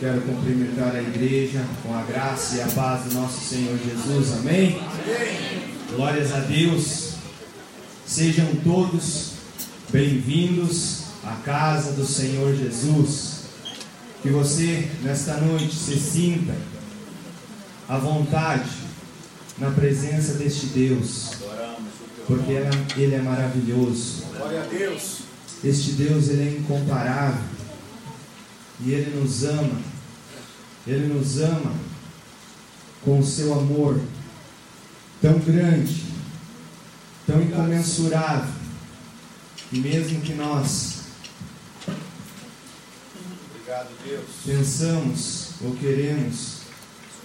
[0.00, 4.32] Quero cumprimentar a igreja com a graça e a paz do nosso Senhor Jesus.
[4.38, 4.80] Amém?
[5.90, 7.14] Glórias a Deus.
[8.06, 9.32] Sejam todos
[9.90, 13.40] bem-vindos à casa do Senhor Jesus.
[14.22, 16.54] Que você, nesta noite, se sinta
[17.88, 18.70] à vontade
[19.58, 21.32] na presença deste Deus,
[22.24, 22.52] porque
[22.96, 24.26] Ele é maravilhoso.
[24.36, 25.22] Glória a Deus.
[25.64, 27.57] Este Deus, Ele é incomparável.
[28.80, 29.80] E Ele nos ama.
[30.86, 31.74] Ele nos ama
[33.04, 34.00] com o seu amor
[35.20, 36.04] tão grande,
[37.26, 38.54] tão incomensurável.
[39.72, 40.98] E mesmo que nós
[43.50, 44.24] Obrigado, Deus.
[44.46, 46.58] pensamos ou queremos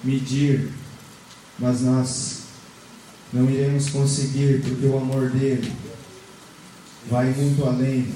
[0.04, 0.72] medir,
[1.58, 2.44] mas nós
[3.32, 5.72] não iremos conseguir, porque o amor dele
[7.10, 8.14] vai muito além.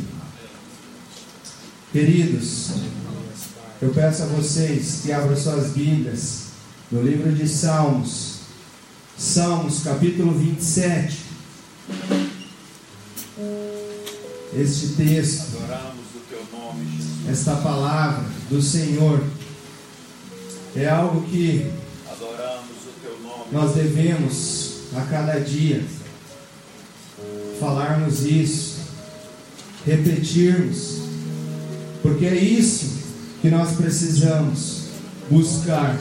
[1.91, 2.71] Queridos,
[3.81, 6.47] eu peço a vocês que abram suas Bíblias
[6.91, 8.37] no livro de Salmos,
[9.15, 11.27] Salmos capítulo 27.
[14.57, 17.29] Este texto, Adoramos o teu nome, Jesus.
[17.29, 19.23] esta palavra do Senhor,
[20.75, 21.71] é algo que
[22.11, 23.43] Adoramos o teu nome.
[23.51, 25.85] nós devemos a cada dia
[27.59, 28.77] falarmos isso,
[29.85, 31.01] repetirmos,
[32.01, 32.96] porque é isso
[33.41, 34.87] que nós precisamos
[35.29, 35.97] buscar.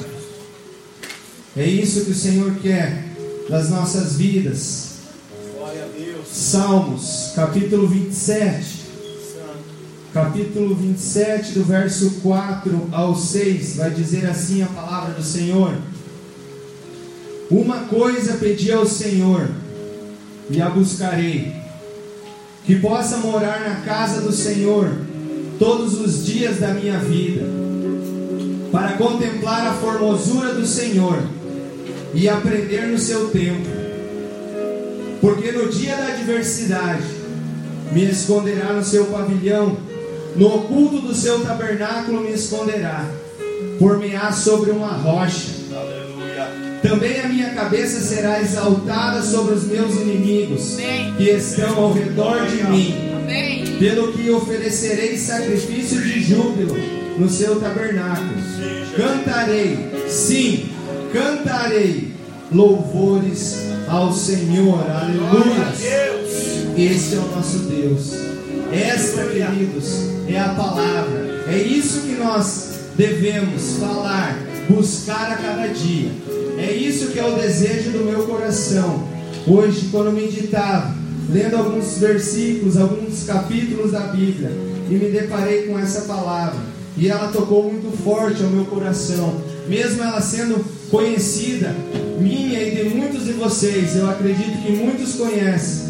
[1.57, 3.05] É isso que o Senhor quer
[3.49, 4.97] das nossas vidas.
[5.57, 6.27] Glória a Deus.
[6.29, 8.87] Salmos, capítulo 27.
[10.13, 15.77] Capítulo 27, do verso 4 ao 6, vai dizer assim a palavra do Senhor:
[17.51, 19.51] Uma coisa pedi ao Senhor,
[20.49, 21.55] e a buscarei,
[22.65, 25.06] que possa morar na casa do Senhor
[25.59, 27.43] todos os dias da minha vida,
[28.71, 31.23] para contemplar a formosura do Senhor
[32.15, 33.67] e aprender no seu tempo.
[35.21, 37.05] Porque no dia da adversidade
[37.93, 39.77] me esconderá no seu pavilhão,
[40.37, 43.05] no oculto do seu tabernáculo me esconderá,
[43.79, 45.53] por-me-á sobre uma rocha.
[45.73, 46.17] Aleluia.
[46.83, 50.77] Também a minha cabeça será exaltada sobre os meus inimigos
[51.17, 53.06] que estão ao redor de mim,
[53.79, 56.77] Pelo que oferecerei sacrifício de júbilo
[57.19, 58.35] no seu tabernáculo.
[58.97, 59.79] Cantarei,
[60.09, 60.71] sim,
[61.13, 62.13] cantarei
[62.53, 63.57] louvores
[63.89, 64.85] ao Senhor.
[64.91, 65.73] Aleluia.
[66.77, 68.13] Esse é o nosso Deus.
[68.73, 71.45] Esta, queridos, é a palavra.
[71.49, 74.39] É isso que nós devemos falar,
[74.69, 76.11] buscar a cada dia.
[76.59, 79.07] É isso que é o desejo do meu coração.
[79.47, 80.95] Hoje, quando meditava,
[81.29, 84.51] lendo alguns versículos, alguns capítulos da Bíblia,
[84.89, 86.61] e me deparei com essa palavra,
[86.97, 91.75] e ela tocou muito forte ao meu coração, mesmo ela sendo conhecida,
[92.21, 95.87] minha e de muitos de vocês, eu acredito que muitos conhecem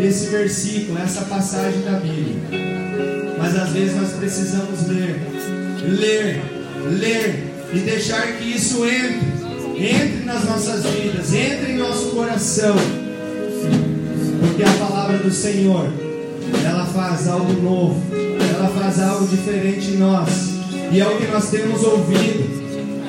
[0.00, 2.36] esse versículo, essa passagem da Bíblia.
[3.38, 5.16] Mas às vezes nós precisamos ler,
[5.88, 6.42] ler,
[6.98, 9.20] ler e deixar que isso entre,
[9.76, 12.76] entre nas nossas vidas, entre em nosso coração.
[14.40, 15.86] Porque a palavra do Senhor,
[16.64, 20.28] ela faz algo novo, ela faz algo diferente em nós.
[20.90, 22.60] E é o que nós temos ouvido.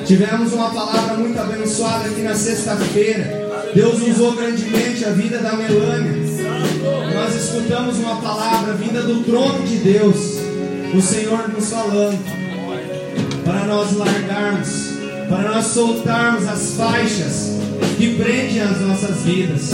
[0.06, 3.50] Tivemos uma palavra muito abençoada aqui na sexta-feira.
[3.74, 6.22] Deus usou grandemente a vida da Melânia.
[7.14, 10.38] Nós escutamos uma palavra vinda do trono de Deus,
[10.94, 12.20] o Senhor nos falando,
[13.46, 14.70] para nós largarmos,
[15.30, 17.52] para nós soltarmos as faixas
[18.02, 19.70] que prendem as nossas vidas.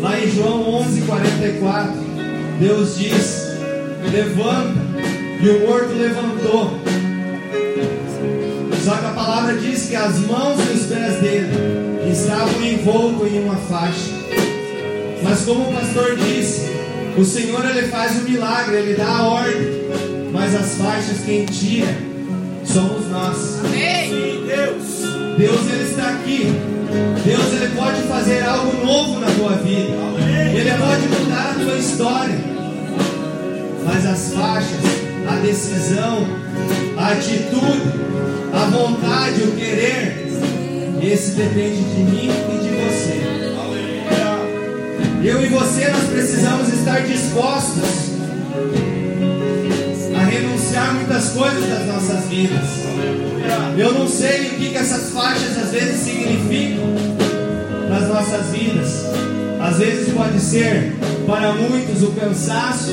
[0.00, 1.90] Lá em João 11:44,
[2.60, 3.58] Deus diz:
[4.12, 4.78] Levanta,
[5.42, 6.78] e o morto levantou.
[8.84, 11.48] Só que a palavra diz que as mãos e os pés dele
[12.08, 14.12] estavam envoltos em uma faixa.
[15.24, 16.70] Mas como o pastor disse,
[17.18, 19.88] o Senhor ele faz o milagre, ele dá a ordem,
[20.32, 21.92] mas as faixas quem tira
[22.64, 23.58] somos nós.
[23.64, 24.25] Amém.
[25.36, 25.60] Deus.
[25.70, 26.52] Ele está aqui.
[27.24, 29.94] Deus ele pode fazer algo novo na tua vida.
[30.54, 32.38] Ele pode mudar a tua história.
[33.84, 34.80] Mas as faixas,
[35.28, 36.26] a decisão,
[36.96, 37.82] a atitude,
[38.52, 40.26] a vontade, o querer,
[41.02, 43.36] esse depende de mim e de você.
[45.22, 48.15] Eu e você nós precisamos estar dispostos
[50.84, 52.64] muitas coisas das nossas vidas.
[53.78, 56.84] Eu não sei o que, que essas faixas às vezes significam
[57.88, 59.04] nas nossas vidas.
[59.60, 60.94] Às vezes pode ser
[61.26, 62.92] para muitos o cansaço,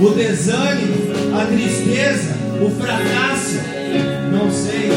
[0.00, 0.94] o desânimo,
[1.34, 3.58] a tristeza, o fracasso.
[4.30, 4.90] Não sei.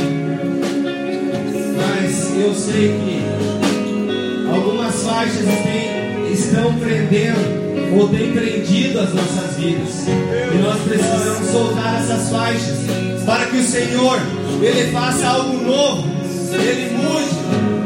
[1.77, 7.60] Mas eu sei que algumas faixas têm, estão prendendo
[7.93, 10.07] ou tem prendido as nossas vidas.
[10.07, 12.77] E nós precisamos soltar essas faixas
[13.25, 14.19] para que o Senhor
[14.61, 16.07] ele faça algo novo,
[16.53, 17.31] ele mude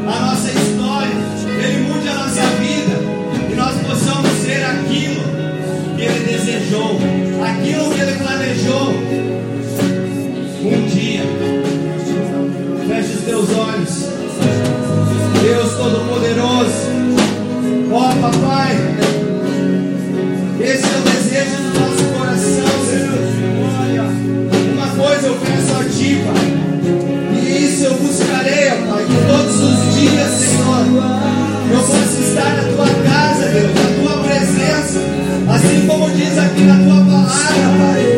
[0.07, 1.12] a nossa história,
[1.63, 3.00] ele mude a nossa vida
[3.52, 5.24] e nós possamos ser aquilo
[5.96, 7.00] que ele desejou,
[7.44, 9.25] aquilo que ele planejou.
[10.66, 11.22] Um dia,
[12.88, 14.10] feche os teus olhos,
[15.42, 16.74] Deus Todo-Poderoso,
[17.92, 18.94] ó oh, Papai.
[32.36, 35.00] está na tua casa, Deus, na tua presença,
[35.56, 38.14] assim como diz aqui na tua palavra, Pai.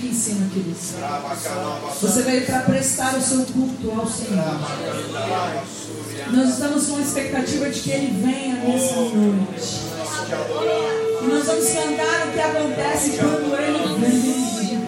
[0.00, 0.76] riquíssima, querido.
[2.00, 4.60] Você veio para prestar o seu culto ao Senhor.
[6.32, 9.90] Nós estamos com a expectativa de que Ele venha nessa noite.
[11.22, 14.80] E nós vamos cantar o que acontece quando Ele vem.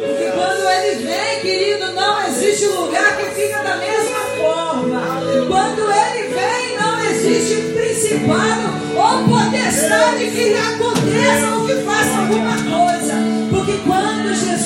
[0.00, 5.00] Porque quando Ele vem, querido, não existe lugar que fica da mesma forma.
[5.46, 13.19] Quando Ele vem, não existe principado ou potestade que aconteça ou que faça alguma coisa.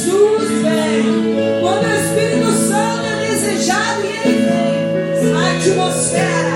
[0.05, 1.61] Jesus vem.
[1.61, 6.54] Quando o Espírito Santo é desejado e ele vem, a atmosfera.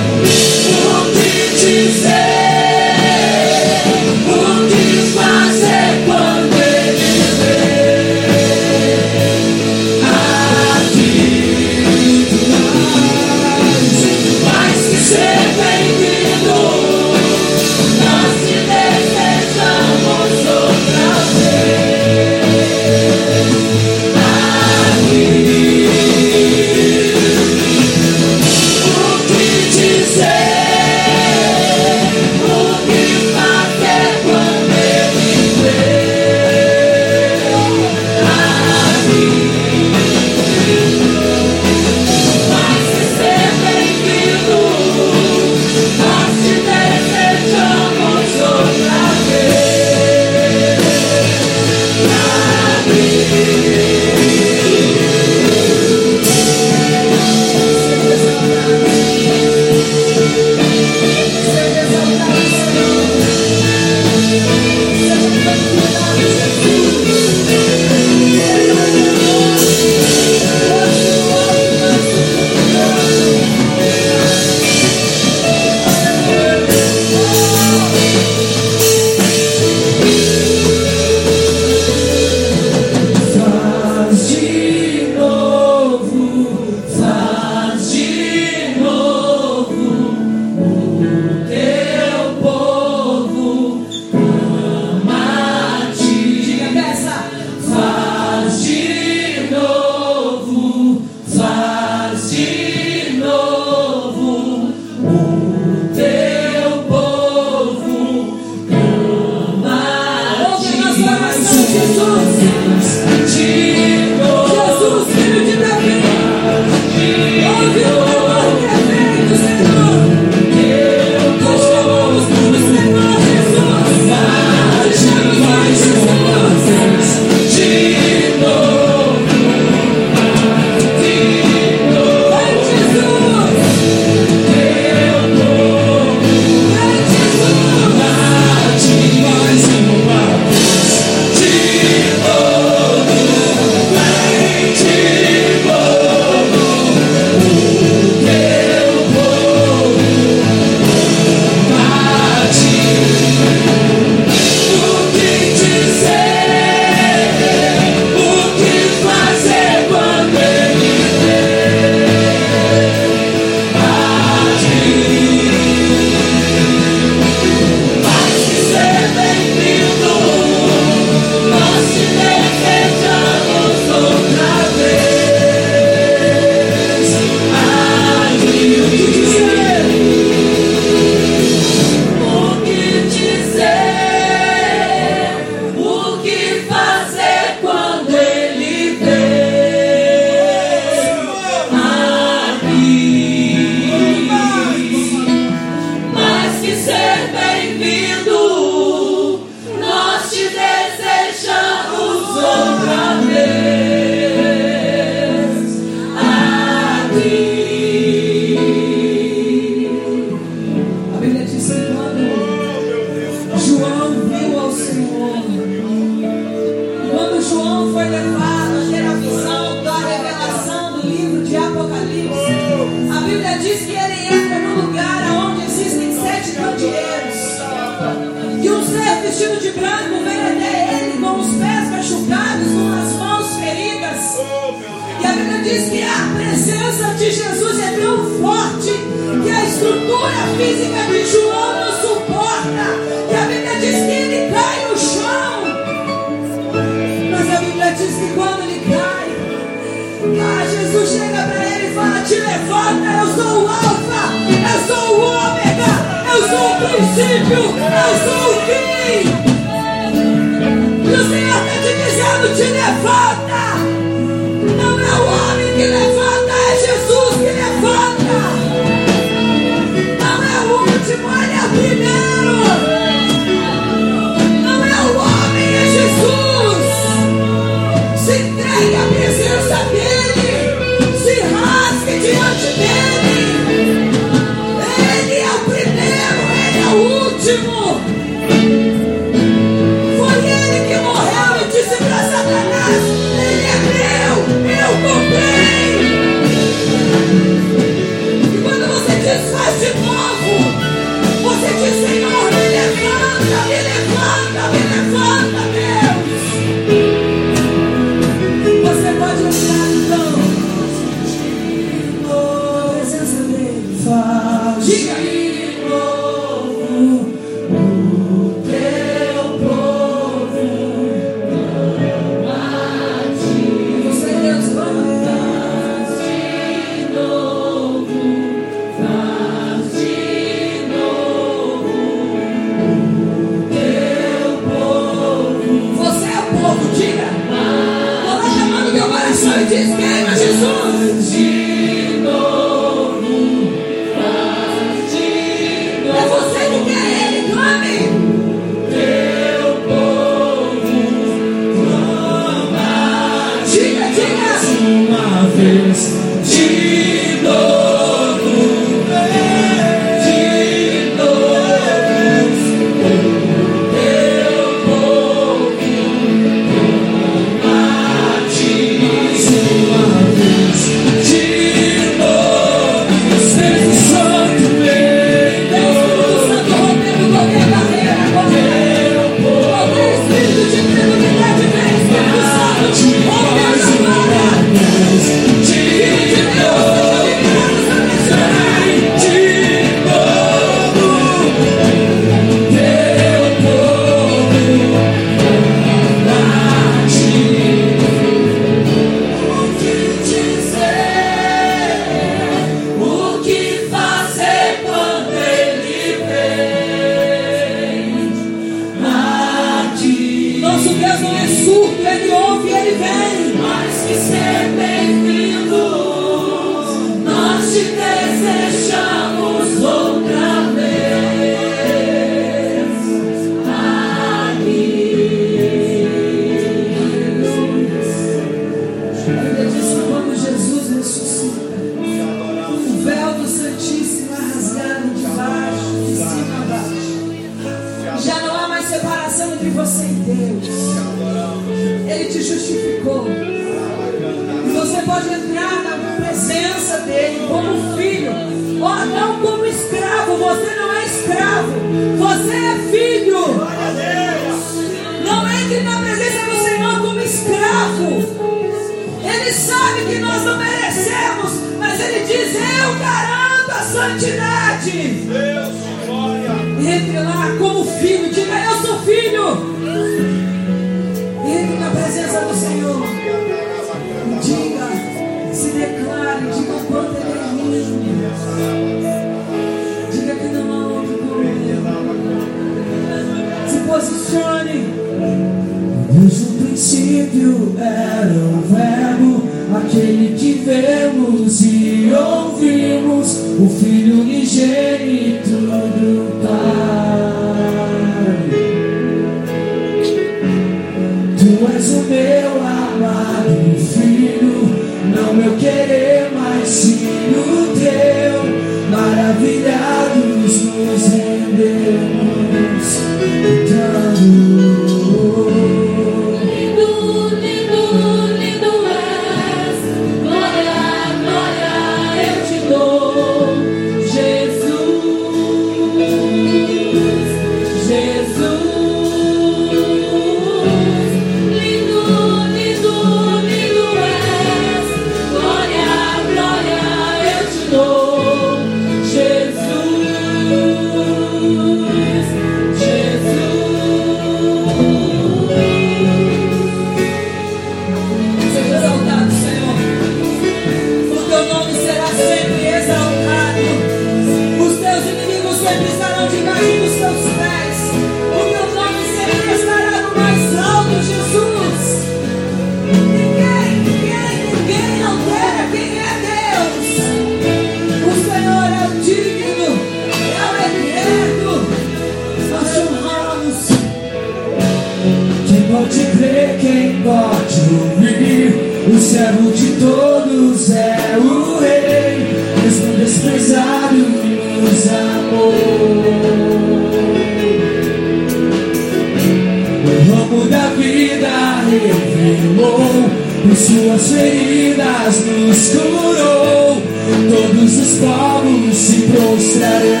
[597.92, 600.00] Os povos se prostrarão.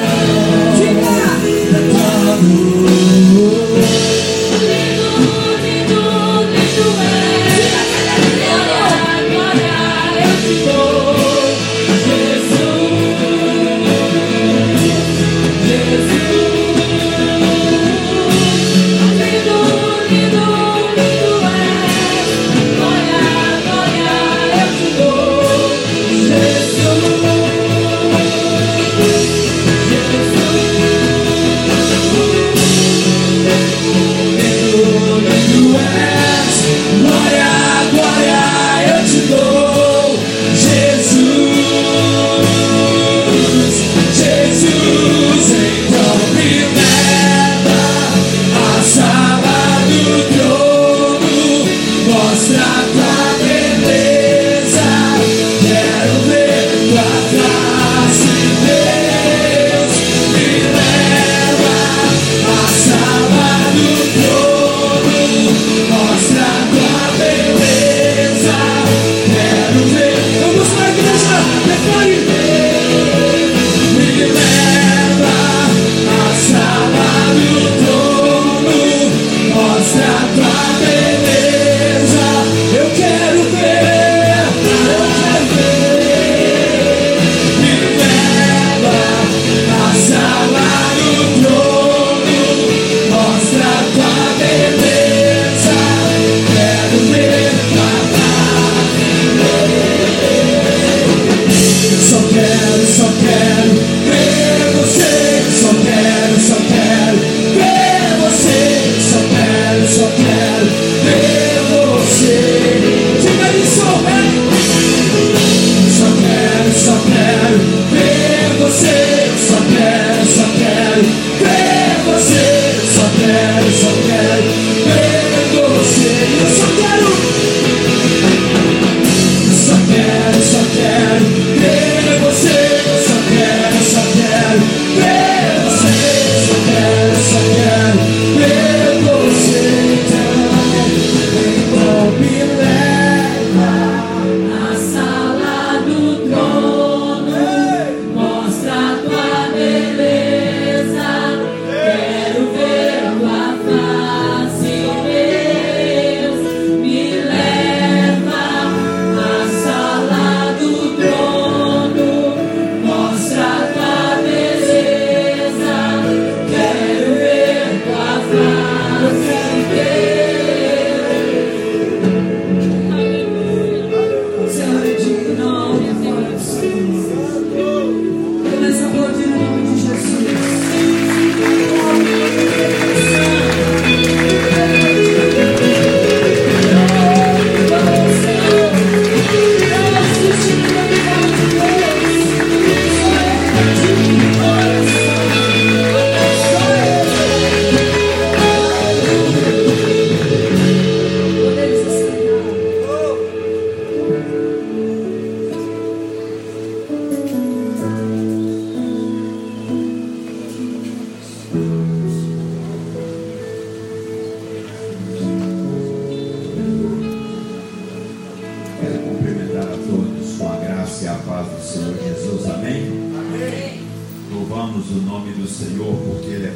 [0.78, 1.42] Cantando.
[2.42, 2.81] Lindo,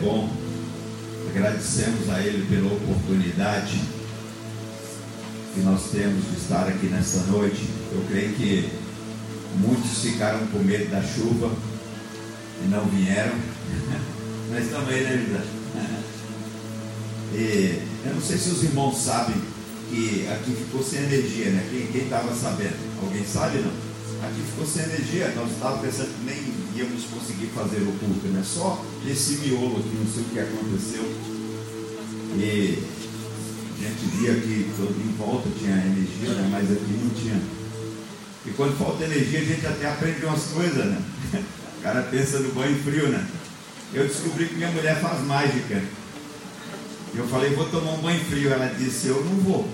[0.06, 0.28] bom.
[1.30, 3.80] Agradecemos a Ele pela oportunidade
[5.54, 7.68] que nós temos de estar aqui nesta noite.
[7.92, 8.70] Eu creio que
[9.56, 11.52] muitos ficaram com medo da chuva
[12.64, 13.34] e não vieram.
[14.50, 15.44] Mas também, né, José?
[17.34, 19.34] E eu não sei se os irmãos sabem
[19.90, 21.88] que aqui ficou sem energia, né?
[21.92, 22.76] Quem estava sabendo?
[23.02, 23.72] Alguém sabe não?
[24.26, 28.42] Aqui ficou sem energia, nós estávamos pensando que nem íamos conseguir fazer o culto, né?
[28.44, 31.04] Só esse miolo aqui, não sei o que aconteceu.
[32.38, 32.82] E
[33.80, 36.48] a gente via que todo em volta tinha energia, né?
[36.50, 37.40] Mas aqui não tinha.
[38.46, 41.02] E quando falta energia, a gente até aprende umas coisas, né?
[41.78, 43.24] O cara pensa no banho frio, né?
[43.94, 45.80] Eu descobri que minha mulher faz mágica.
[47.14, 48.52] Eu falei, vou tomar um banho frio.
[48.52, 49.68] Ela disse, eu não vou.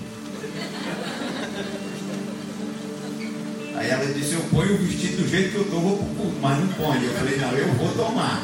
[3.75, 6.37] Aí ela disse, eu ponho o vestido do jeito que eu estou, vou pro culto,
[6.41, 7.03] mas não ponho.
[7.03, 8.43] Eu falei, não, eu vou tomar.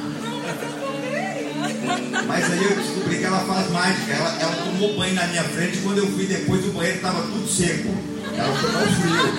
[2.28, 4.14] Mas aí eu descobri que ela faz mágica.
[4.14, 5.78] Ela, ela tomou banho na minha frente.
[5.80, 7.90] Quando eu fui depois, o banheiro estava tudo seco.
[8.36, 9.34] Ela tomou frio.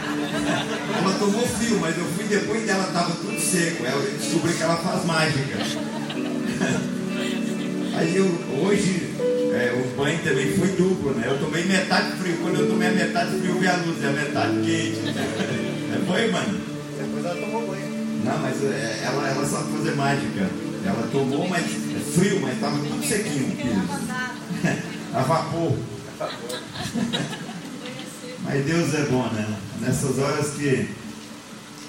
[1.00, 3.84] Ela tomou frio, mas eu fui depois dela, estava tudo seco.
[3.84, 5.56] Eu descobri que ela faz mágica.
[7.96, 8.26] Aí eu,
[8.62, 9.09] hoje,
[9.60, 11.26] é, o banho também foi duplo, né?
[11.26, 12.38] Eu tomei metade frio.
[12.38, 15.00] Quando eu tomei a metade frio, vi a luz, e a metade quente.
[15.06, 16.60] É, foi, mano?
[16.98, 17.90] Depois ela tomou banho.
[18.24, 20.48] Não, mas é, ela, ela sabe fazer mágica.
[20.84, 24.00] Ela tomou, mas é frio, mas estava tudo sequinho piso.
[25.12, 25.76] A vapor.
[28.42, 29.46] Mas Deus é bom, né?
[29.80, 30.88] Nessas horas que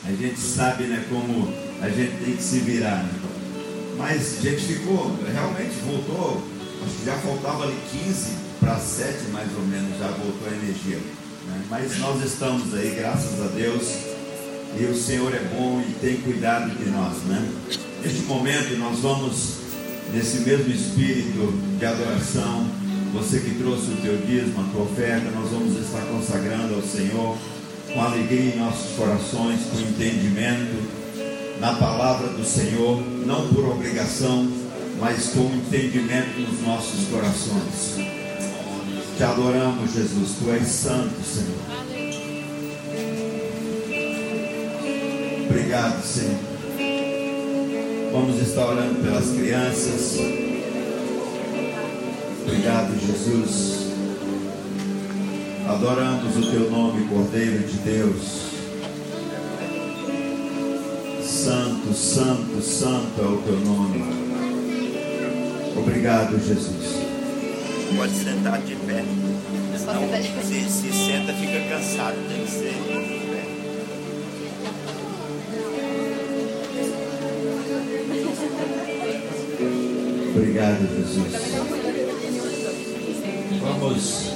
[0.05, 3.13] a gente sabe, né, como a gente tem que se virar, né?
[3.97, 6.50] Mas a gente ficou, realmente voltou,
[7.05, 10.97] já faltava ali 15 para 7 mais ou menos, já voltou a energia.
[11.47, 11.61] né?
[11.69, 13.84] Mas nós estamos aí, graças a Deus,
[14.79, 17.49] e o Senhor é bom e tem cuidado de nós, né?
[18.03, 19.55] Neste momento nós vamos,
[20.13, 22.67] nesse mesmo espírito de adoração,
[23.13, 27.38] você que trouxe o teu dízimo, a tua oferta, nós vamos estar consagrando ao Senhor
[27.93, 31.01] com alegria em nossos corações, com entendimento
[31.59, 34.47] na palavra do Senhor, não por obrigação,
[35.01, 37.95] mas com entendimento nos nossos corações.
[39.17, 41.57] Te adoramos, Jesus, tu és santo, Senhor.
[45.49, 46.39] Obrigado, Senhor.
[48.11, 50.19] Vamos estar orando pelas crianças.
[52.45, 53.87] Obrigado, Jesus.
[55.67, 58.51] Adoramos o teu nome, Cordeiro de Deus.
[61.23, 64.30] Santo, santo, santo é o teu nome.
[65.78, 67.01] Obrigado, Jesus.
[67.95, 69.03] Pode sentar de pé.
[69.86, 72.15] Não, se, se senta, fica cansado.
[72.30, 73.41] Tem que ser de pé.
[80.36, 81.32] Obrigado, Jesus.
[83.61, 84.32] Vamos,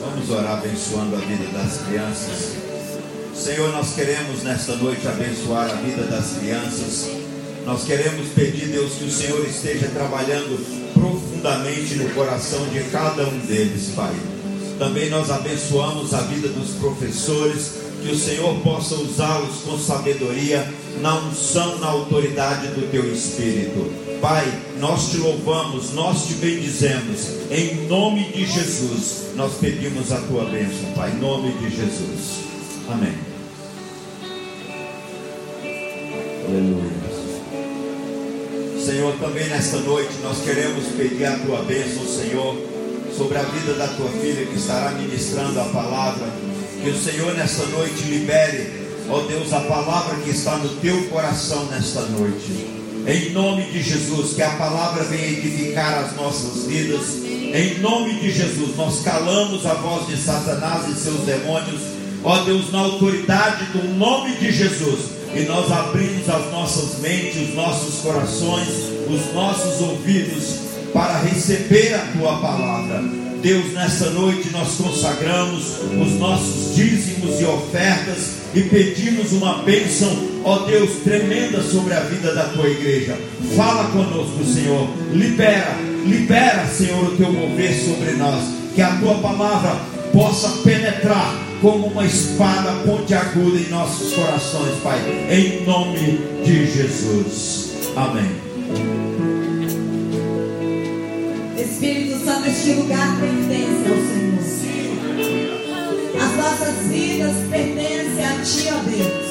[0.00, 2.56] vamos orar abençoando a vida das crianças.
[3.34, 7.25] Senhor, nós queremos nesta noite abençoar a vida das crianças.
[7.66, 10.56] Nós queremos pedir, Deus, que o Senhor esteja trabalhando
[10.94, 14.14] profundamente no coração de cada um deles, Pai.
[14.78, 20.64] Também nós abençoamos a vida dos professores, que o Senhor possa usá-los com sabedoria,
[21.00, 23.92] na unção, na autoridade do teu Espírito.
[24.20, 24.46] Pai,
[24.78, 30.92] nós te louvamos, nós te bendizemos, em nome de Jesus, nós pedimos a tua bênção,
[30.94, 32.44] Pai, em nome de Jesus.
[32.88, 33.14] Amém.
[36.48, 36.85] Aleluia.
[39.06, 42.56] Senhor, também nesta noite nós queremos pedir a tua bênção, Senhor,
[43.16, 46.26] sobre a vida da tua filha que estará ministrando a palavra.
[46.82, 48.68] Que o Senhor nesta noite libere,
[49.08, 52.66] ó Deus, a palavra que está no teu coração nesta noite.
[53.06, 57.18] Em nome de Jesus, que a palavra venha edificar as nossas vidas.
[57.24, 61.80] Em nome de Jesus, nós calamos a voz de Satanás e seus demônios.
[62.24, 65.15] Ó Deus, na autoridade do nome de Jesus.
[65.34, 68.68] E nós abrimos as nossas mentes, os nossos corações,
[69.08, 73.02] os nossos ouvidos para receber a tua palavra.
[73.42, 80.10] Deus, nessa noite nós consagramos os nossos dízimos e ofertas e pedimos uma bênção,
[80.42, 83.18] ó Deus, tremenda sobre a vida da tua igreja.
[83.54, 84.88] Fala conosco, Senhor.
[85.12, 88.42] Libera, libera, Senhor, o teu mover sobre nós.
[88.74, 89.76] Que a tua palavra
[90.12, 95.00] possa penetrar como uma espada pontiaguda em nossos corações, Pai.
[95.28, 97.72] Em nome de Jesus.
[97.96, 98.30] Amém.
[101.58, 104.86] Espírito Santo, este lugar pertence ao Senhor.
[106.22, 109.26] As nossas vidas pertencem a Ti, ó Deus.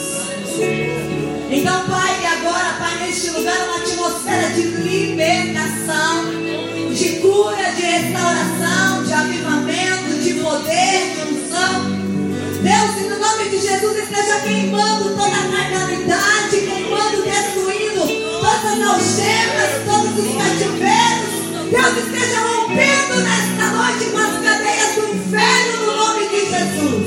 [1.50, 6.26] Então, Pai, e agora, Pai, neste lugar, uma atmosfera de libertação,
[6.94, 9.55] de cura, de restauração, de avivamento
[13.76, 21.72] Jesus esteja queimando toda a carnalidade, queimando, destruindo todas as algemas, todos os cativeiros.
[21.72, 27.06] Deus esteja rompendo nesta noite com as cadeias do inferno no nome de Jesus.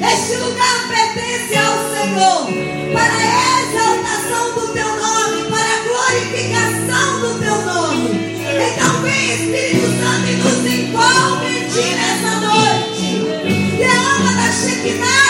[0.00, 2.46] Este lugar pertence ao Senhor
[2.94, 8.38] para a exaltação do teu nome, para a glorificação do teu nome.
[8.48, 11.48] Então vem Espírito Santo e nos envolve
[11.94, 13.78] nessa noite.
[13.78, 15.27] e a alma da Shekinah.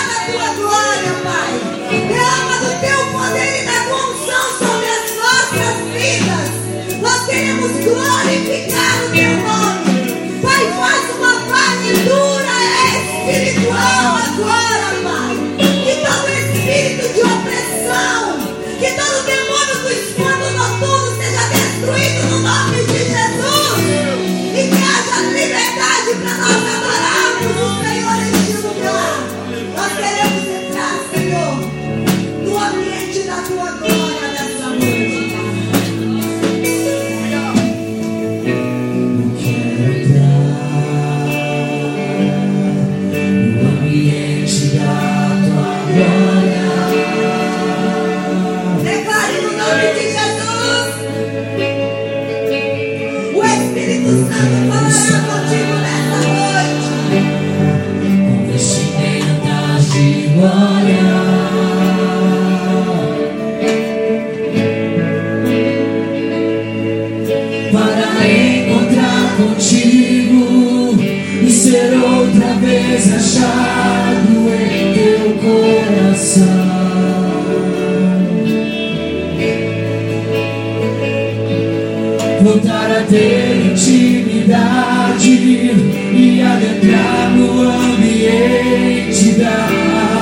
[82.42, 89.68] voltar a ter intimidade e adentrar no ambiente da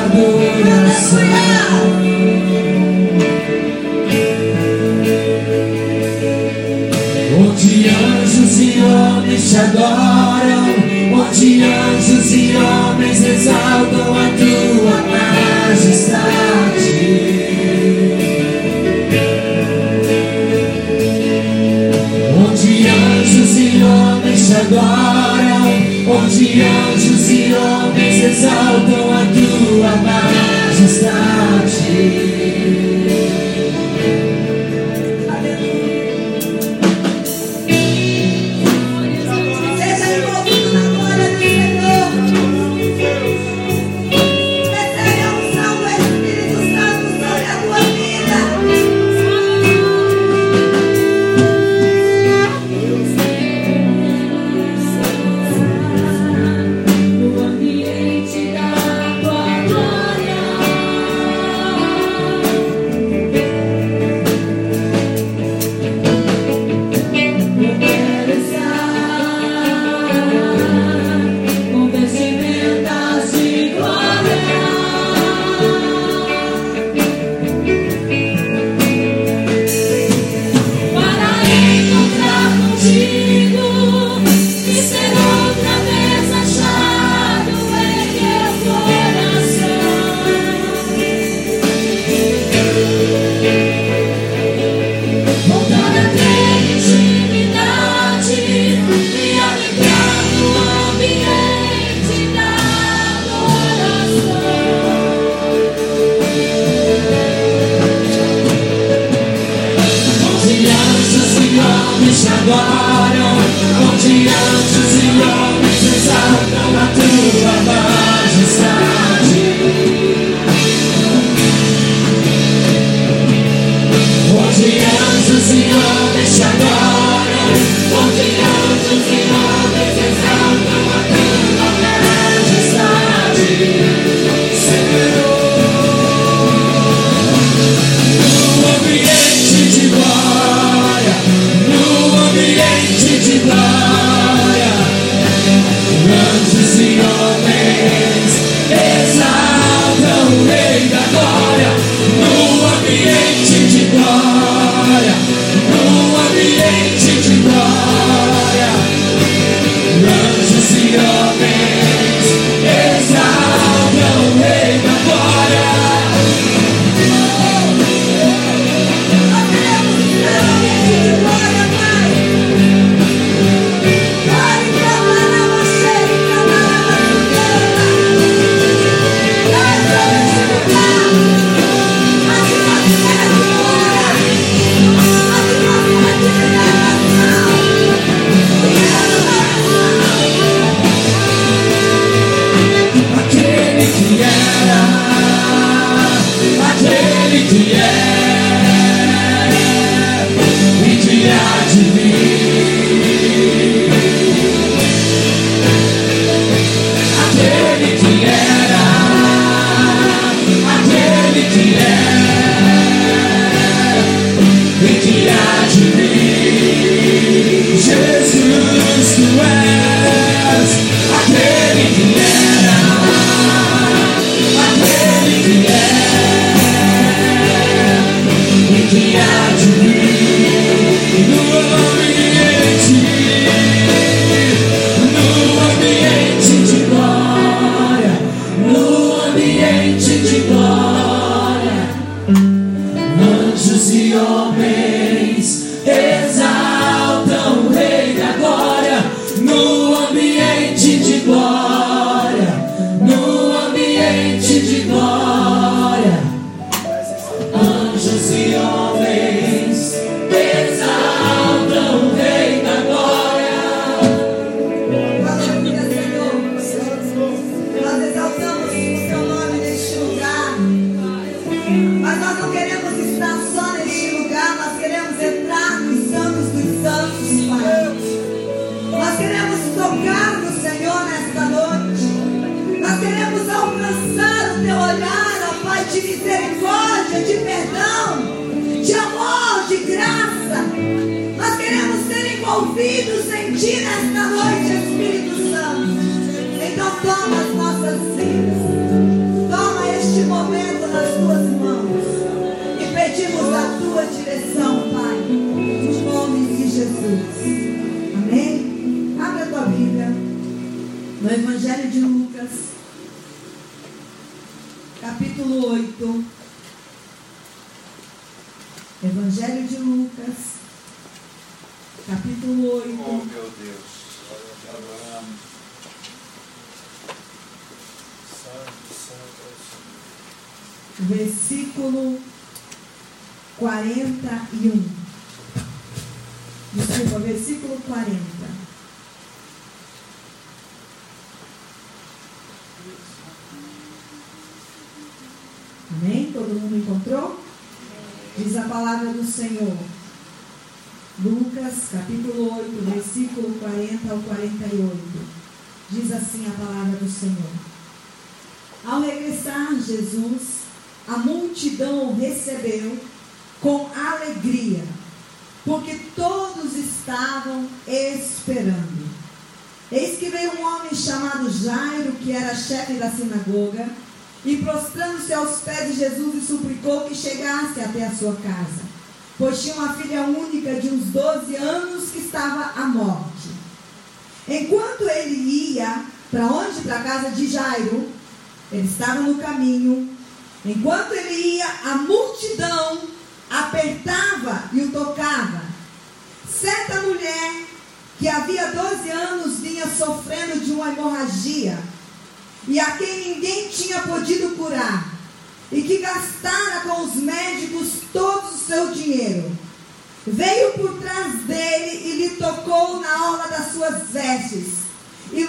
[0.05, 1.21] adoração.
[7.39, 10.65] Onde anjos e homens te adoram,
[11.15, 14.66] onde anjos e homens exaltam a tua.
[26.17, 29.97] onde anjos e homens exaltam a tua
[30.77, 32.26] majestade.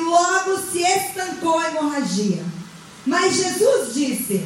[0.08, 2.44] Logo se estancou a hemorragia.
[3.06, 4.46] Mas Jesus disse: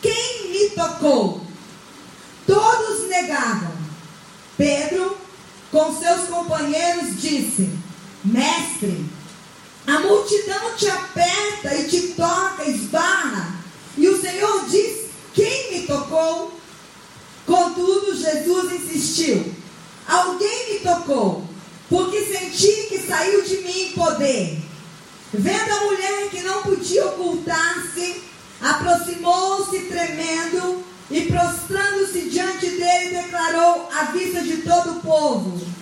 [0.00, 1.40] Quem me tocou?
[2.46, 3.72] Todos negavam.
[4.56, 5.16] Pedro,
[5.70, 7.70] com seus companheiros, disse:
[8.24, 9.06] Mestre,
[9.86, 13.56] a multidão te aperta e te toca, esbarra.
[13.96, 16.52] E o Senhor diz: Quem me tocou?
[17.46, 19.54] Contudo, Jesus insistiu:
[20.06, 21.44] Alguém me tocou,
[21.88, 24.71] porque senti que saiu de mim poder.
[25.34, 28.22] Vendo a mulher que não podia ocultar-se,
[28.60, 35.72] aproximou-se tremendo e prostrando-se diante dele, declarou à vista de todo o povo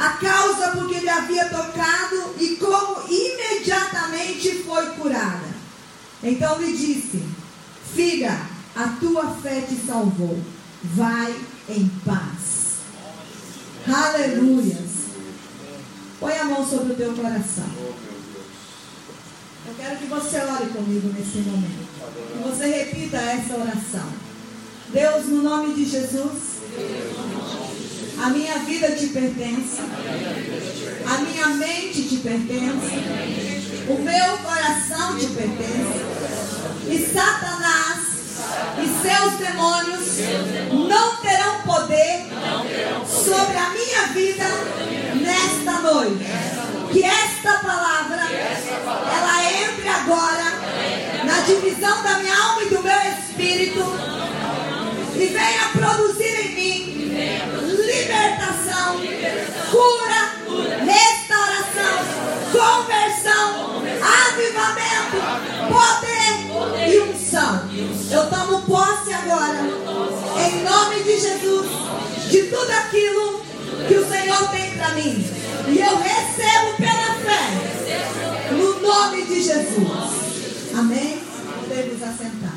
[0.00, 5.48] a causa porque ele havia tocado e como imediatamente foi curada.
[6.22, 7.22] Então lhe disse:
[7.94, 8.40] Filha,
[8.74, 10.40] a tua fé te salvou.
[10.82, 11.34] Vai
[11.68, 12.78] em paz.
[13.86, 14.90] Aleluias.
[16.18, 17.70] Põe a mão sobre o teu coração.
[19.70, 21.86] Eu quero que você ore comigo nesse momento.
[22.32, 24.08] Que você repita essa oração.
[24.88, 26.58] Deus, no nome de Jesus,
[28.20, 29.80] a minha vida te pertence,
[31.06, 32.96] a minha mente te pertence,
[33.88, 36.00] o meu coração te pertence,
[36.88, 38.00] e Satanás
[38.76, 42.26] e seus demônios não terão poder
[43.06, 44.44] sobre a minha vida
[45.14, 46.79] nesta noite.
[46.92, 50.52] Que esta palavra ela entre agora
[51.24, 53.84] na divisão da minha alma e do meu espírito
[55.14, 56.90] e venha produzir em mim
[57.86, 58.96] libertação,
[59.70, 60.22] cura,
[60.84, 61.96] restauração,
[62.52, 63.82] conversão,
[64.28, 65.18] avivamento,
[65.68, 67.70] poder e unção.
[68.10, 69.60] Eu tomo posse agora,
[70.38, 71.68] em nome de Jesus,
[72.30, 73.19] de tudo aquilo que
[74.30, 75.24] Senhor tem para mim.
[75.68, 78.52] E eu recebo pela fé.
[78.52, 80.72] No nome de Jesus.
[80.78, 81.20] Amém?
[81.58, 82.54] Podemos assentar.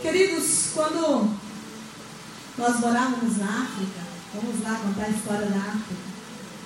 [0.00, 1.28] Queridos, quando
[2.56, 4.00] nós morávamos na África,
[4.34, 6.10] vamos lá contar a história da África.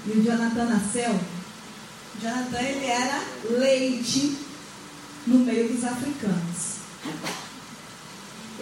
[0.06, 1.12] E o Jonathan nasceu.
[1.12, 3.22] O Jonathan ele era
[3.58, 4.36] leite
[5.26, 6.74] no meio dos africanos.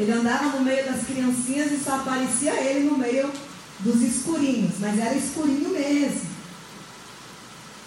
[0.03, 3.31] Ele andava no meio das criancinhas e só aparecia ele no meio
[3.79, 6.33] dos escurinhos, mas era escurinho mesmo.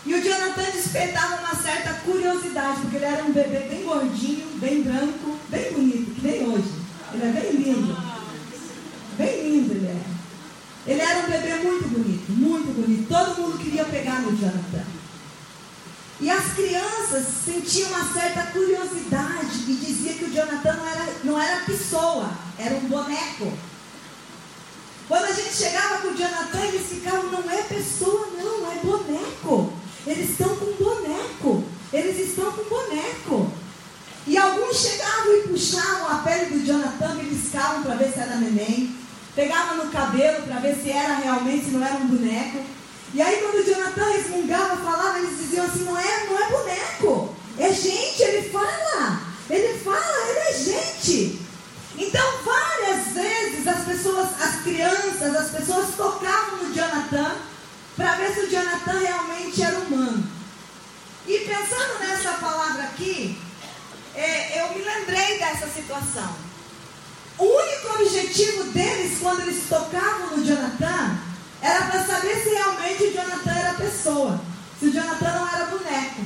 [0.06, 4.82] E o Jonathan despertava uma certa curiosidade, porque ele era um bebê bem gordinho, bem
[4.84, 6.72] branco, bem bonito, que nem hoje.
[7.14, 7.98] Ele é bem lindo.
[9.18, 10.16] Bem lindo ele era.
[10.88, 13.08] Ele era um bebê muito bonito, muito bonito.
[13.10, 14.95] Todo mundo queria pegar no Jonathan.
[16.20, 21.42] E as crianças sentiam uma certa curiosidade e diziam que o Jonathan não era, não
[21.42, 23.52] era pessoa, era um boneco.
[25.08, 29.74] Quando a gente chegava com o Jonathan, eles ficavam, não é pessoa, não, é boneco.
[30.08, 31.64] Eles estão com boneco.
[31.94, 33.52] Eles estão com boneco.
[34.26, 38.96] E alguns chegavam e puxavam a pele do Jonathan, beliscavam para ver se era neném.
[39.36, 42.64] Pegavam no cabelo para ver se era realmente, se não era um boneco.
[43.16, 47.36] E aí quando o Jonathan resmungava, falava, eles diziam assim, não é, não é boneco.
[47.58, 49.22] É gente, ele fala.
[49.50, 51.40] Ele fala, ele é gente.
[51.98, 57.38] Então, várias vezes as pessoas, as crianças, as pessoas tocavam no Jonathan
[57.96, 60.30] para ver se o Jonathan realmente era humano.
[61.26, 63.40] E pensando nessa palavra aqui,
[64.14, 66.36] é, eu me lembrei dessa situação.
[67.38, 71.18] O único objetivo deles, quando eles tocavam no Jonathan,
[71.66, 74.40] era para saber se realmente o Jonathan era pessoa,
[74.80, 76.22] se o Jonathan não era boneco.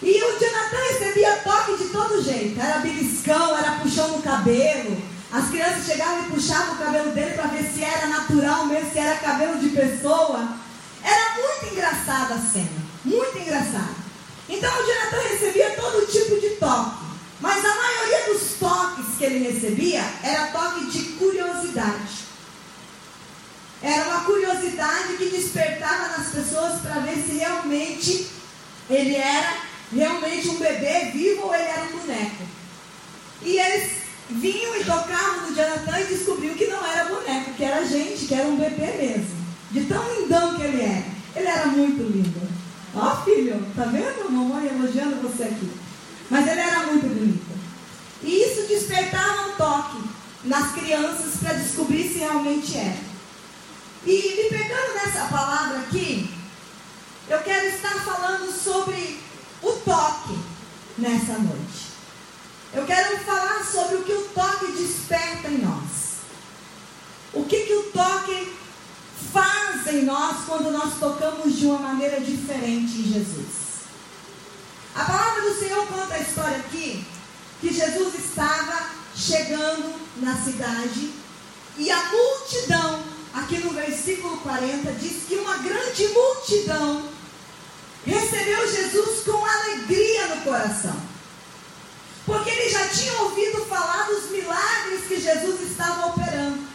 [0.00, 5.02] E o Jonathan recebia toque de todo jeito, era beliscão, era puxão no cabelo.
[5.30, 8.98] As crianças chegavam e puxavam o cabelo dele para ver se era natural mesmo, se
[8.98, 10.48] era cabelo de pessoa.
[11.04, 13.98] Era muito engraçada a cena, muito engraçada.
[14.48, 17.06] Então o Jonathan recebia todo tipo de toque.
[17.40, 22.27] Mas a maioria dos toques que ele recebia era toque de curiosidade.
[23.82, 28.26] Era uma curiosidade que despertava nas pessoas para ver se realmente
[28.90, 29.56] ele era
[29.94, 32.42] realmente um bebê vivo ou ele era um boneco.
[33.42, 33.92] E eles
[34.30, 38.34] vinham e tocavam no Jonathan e descobriam que não era boneco, que era gente, que
[38.34, 39.38] era um bebê mesmo.
[39.70, 41.04] De tão lindão que ele era.
[41.36, 42.48] Ele era muito lindo.
[42.94, 45.70] Ó filho, tá vendo mamãe elogiando você aqui?
[46.28, 47.46] Mas ele era muito bonito.
[48.22, 49.98] E isso despertava um toque
[50.44, 53.17] nas crianças para descobrir se realmente era.
[54.08, 56.34] E me pegando nessa palavra aqui,
[57.28, 59.20] eu quero estar falando sobre
[59.62, 60.38] o toque
[60.96, 61.88] nessa noite.
[62.72, 66.22] Eu quero falar sobre o que o toque desperta em nós.
[67.34, 68.56] O que, que o toque
[69.30, 73.68] faz em nós quando nós tocamos de uma maneira diferente em Jesus.
[74.94, 77.04] A palavra do Senhor conta a história aqui
[77.60, 81.12] que Jesus estava chegando na cidade
[81.76, 87.08] e a multidão, aqui no versículo 40, diz que uma grande multidão
[88.04, 90.96] recebeu Jesus com alegria no coração.
[92.24, 96.68] Porque ele já tinha ouvido falar dos milagres que Jesus estava operando.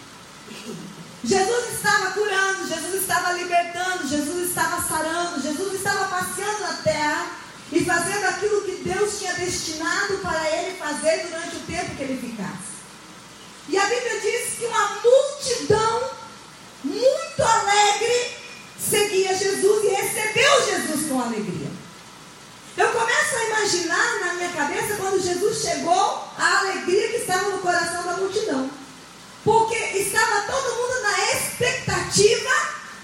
[1.23, 7.27] Jesus estava curando, Jesus estava libertando, Jesus estava sarando, Jesus estava passeando na terra
[7.71, 12.19] e fazendo aquilo que Deus tinha destinado para ele fazer durante o tempo que ele
[12.19, 12.73] ficasse.
[13.69, 16.22] E a Bíblia diz que uma multidão
[16.83, 18.35] muito alegre
[18.77, 21.71] seguia Jesus e recebeu Jesus com alegria.
[22.75, 27.59] Eu começo a imaginar na minha cabeça quando Jesus chegou, a alegria que estava no
[27.59, 28.69] coração da multidão.
[29.43, 32.49] Porque estava todo mundo na expectativa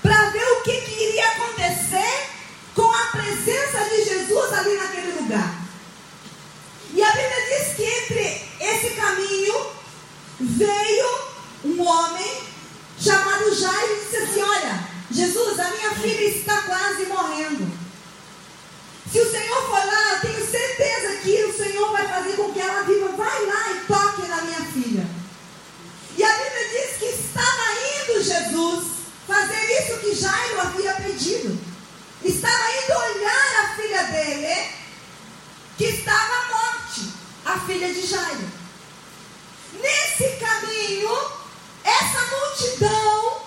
[0.02, 2.30] para ver o que, que iria acontecer
[2.74, 5.56] com a presença de Jesus ali naquele lugar.
[6.94, 9.68] E a Bíblia diz que entre esse caminho
[10.40, 11.20] veio
[11.66, 12.49] um homem
[13.00, 17.80] chamado Jairo e disse assim: Olha, Jesus, a minha filha está quase morrendo.
[19.12, 22.60] Se o Senhor for lá, eu tenho certeza que o Senhor vai fazer com que
[22.60, 23.08] ela viva.
[23.10, 25.08] Vai lá e toque na minha filha.
[26.16, 27.64] E a Bíblia diz que estava
[28.02, 28.88] indo Jesus
[29.28, 31.70] fazer isso que Jairo havia pedido
[32.24, 34.70] estava indo olhar a filha dele,
[35.78, 37.14] que estava à morte,
[37.46, 38.50] a filha de Jairo.
[39.82, 41.10] Nesse caminho,
[41.90, 43.42] essa multidão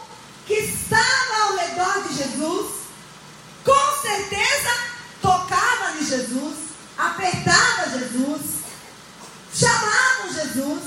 [0.47, 2.73] que estava ao redor de Jesus,
[3.65, 4.71] com certeza
[5.21, 6.57] tocava em Jesus,
[6.99, 8.41] apertava Jesus,
[9.55, 10.83] chamava Jesus.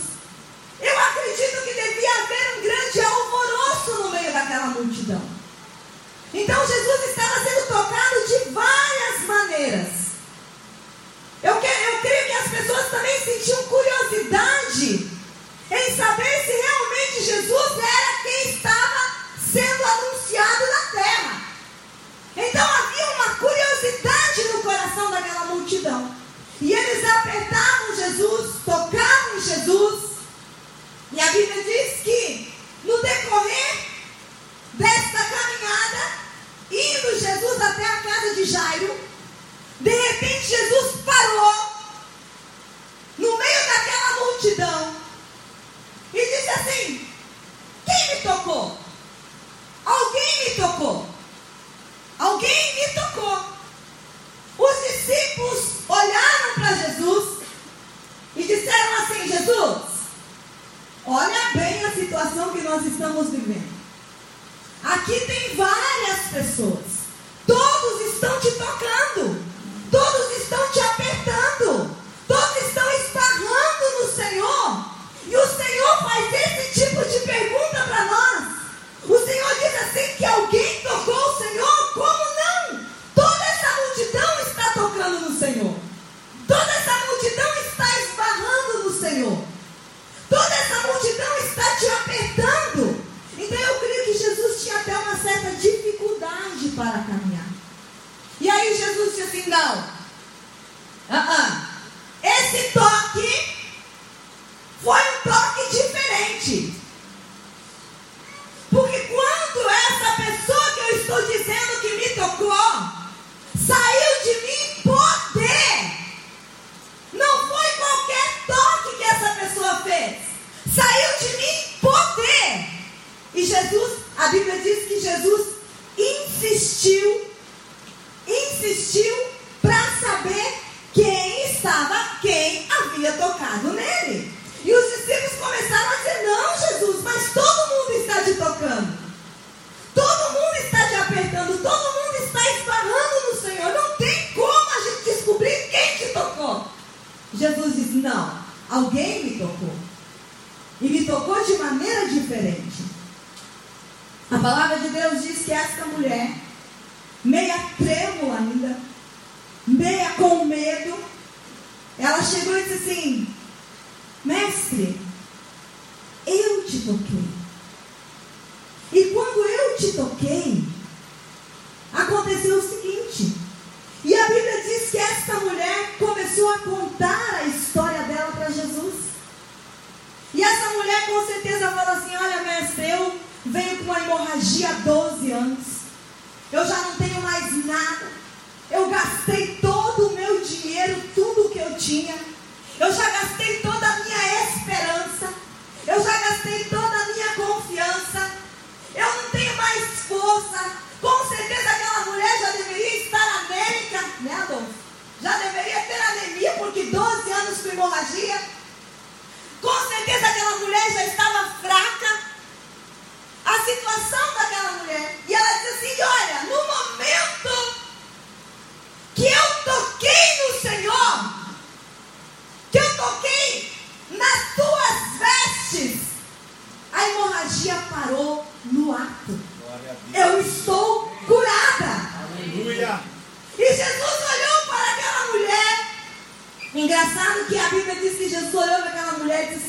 [0.82, 2.86] Eu acredito que devia haver um grande
[4.76, 5.22] multidão.
[6.34, 9.88] Então Jesus estava sendo tocado de várias maneiras.
[11.41, 15.10] Eu, que, eu creio que as pessoas também sentiam curiosidade
[15.72, 16.64] em saber se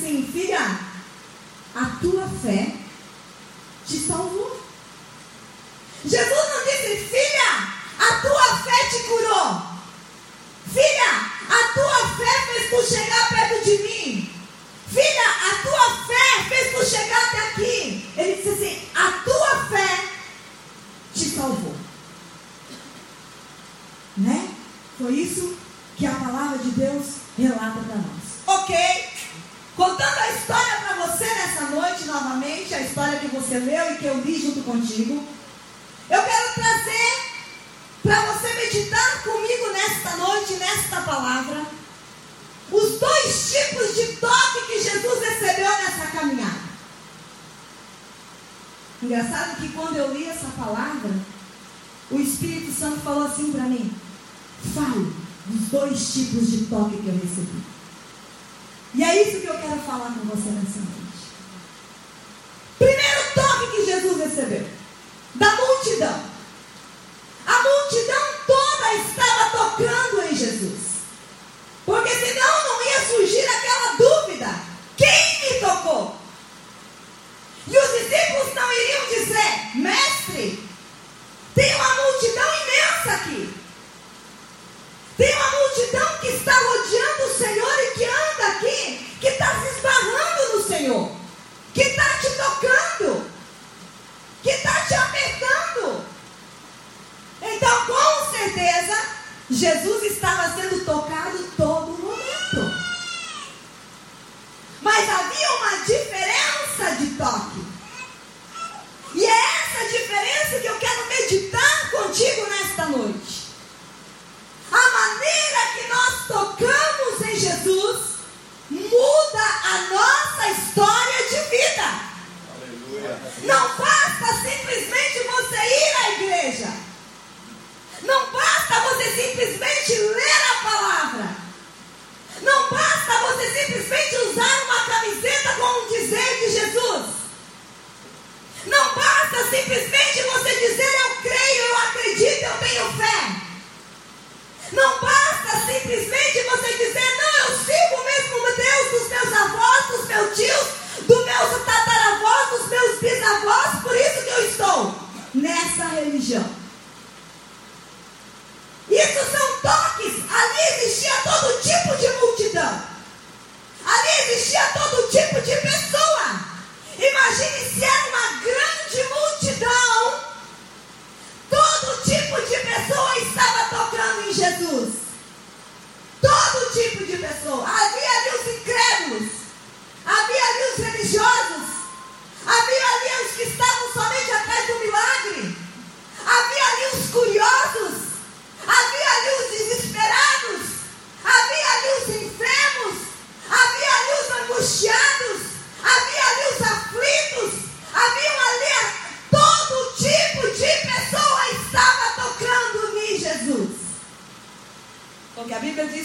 [0.07, 0.77] disse assim:
[1.75, 2.76] a tua fé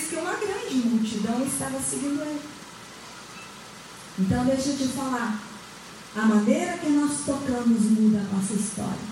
[0.02, 2.42] diz que uma grande multidão estava seguindo ele.
[4.20, 5.42] Então deixa eu te falar.
[6.16, 9.12] A maneira que nós tocamos muda a nossa história.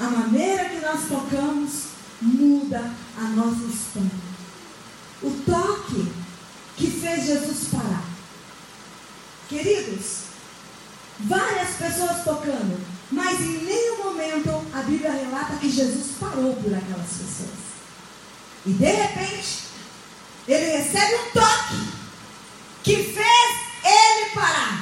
[0.00, 1.84] A maneira que nós tocamos
[2.20, 4.32] muda a nossa história.
[5.22, 6.12] O toque
[6.76, 8.04] que fez Jesus parar.
[9.48, 10.22] Queridos,
[11.20, 17.08] várias pessoas tocando, mas em nenhum momento a Bíblia relata que Jesus parou por aquelas
[17.08, 17.61] pessoas.
[18.64, 19.62] E de repente,
[20.46, 21.88] ele recebe um toque
[22.84, 24.81] que fez ele parar.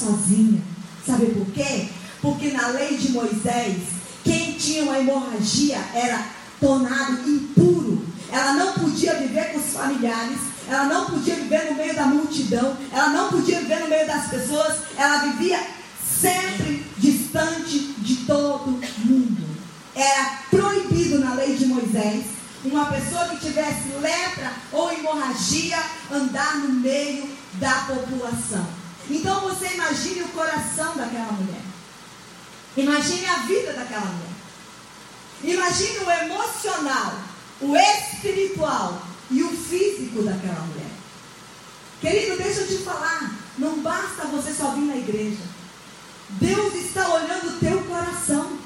[0.00, 0.62] Sozinha.
[1.06, 1.88] Sabe por quê?
[2.22, 3.76] Porque na lei de Moisés,
[4.24, 6.26] quem tinha uma hemorragia era
[6.58, 8.04] tornado impuro.
[8.32, 10.38] Ela não podia viver com os familiares,
[10.68, 14.28] ela não podia viver no meio da multidão, ela não podia viver no meio das
[14.28, 15.60] pessoas, ela vivia
[16.20, 19.50] sempre distante de todo mundo.
[19.94, 22.24] Era proibido na lei de Moisés
[22.64, 25.78] uma pessoa que tivesse lepra ou hemorragia
[26.12, 28.79] andar no meio da população.
[29.10, 31.62] Então você imagine o coração daquela mulher.
[32.76, 34.30] Imagine a vida daquela mulher.
[35.42, 37.14] Imagine o emocional,
[37.60, 40.90] o espiritual e o físico daquela mulher.
[42.00, 43.34] Querido, deixa eu te falar.
[43.58, 45.42] Não basta você só vir na igreja.
[46.30, 48.58] Deus está olhando o teu coração.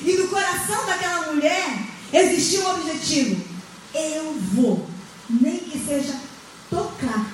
[0.00, 3.44] E no coração daquela mulher existia um objetivo.
[3.92, 4.88] Eu vou,
[5.28, 6.14] nem que seja
[6.70, 7.32] tocar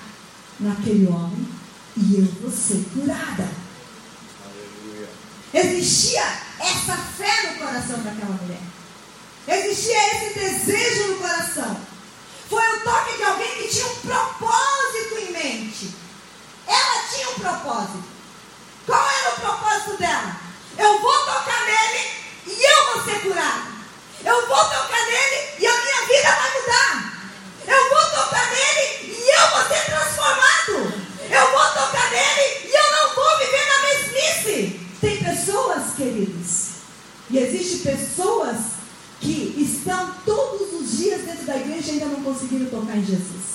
[0.59, 1.54] naquele homem,
[1.97, 3.49] e eu vou ser curada.
[4.45, 5.09] Aleluia.
[5.53, 6.23] Existia
[6.59, 8.61] essa fé no coração daquela mulher.
[9.47, 11.81] Existia esse desejo no coração.
[12.49, 15.95] Foi o toque de alguém que tinha um propósito em mente.
[16.67, 18.05] Ela tinha um propósito.
[18.87, 20.37] Qual era o propósito dela?
[20.77, 22.09] Eu vou tocar nele
[22.47, 23.75] e eu vou ser curada.
[24.25, 27.15] Eu vou tocar nele e a minha vida vai mudar.
[27.67, 28.65] Eu vou tocar nele
[31.31, 34.81] eu vou tocar nele e eu não vou viver na mesmice.
[35.01, 36.69] Tem pessoas, queridos,
[37.31, 38.57] e existem pessoas
[39.21, 43.55] que estão todos os dias dentro da igreja e ainda não conseguiram tocar em Jesus.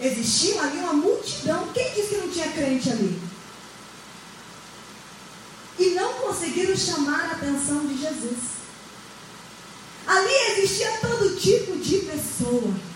[0.00, 1.68] Existia ali uma multidão.
[1.74, 3.20] Quem disse que não tinha crente ali?
[5.78, 8.38] E não conseguiram chamar a atenção de Jesus.
[10.06, 12.89] Ali existia todo tipo de pessoa.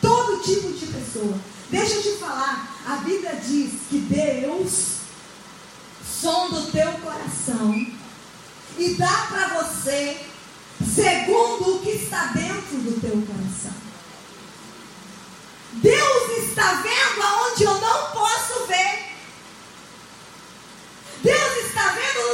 [0.00, 1.38] Todo tipo de pessoa.
[1.70, 5.00] Deixa eu te falar, a Bíblia diz que Deus
[6.20, 7.86] sonda o teu coração
[8.76, 10.20] e dá para você
[10.84, 13.80] segundo o que está dentro do teu coração.
[15.74, 19.10] Deus está vendo aonde eu não posso ver.
[21.22, 22.29] Deus está vendo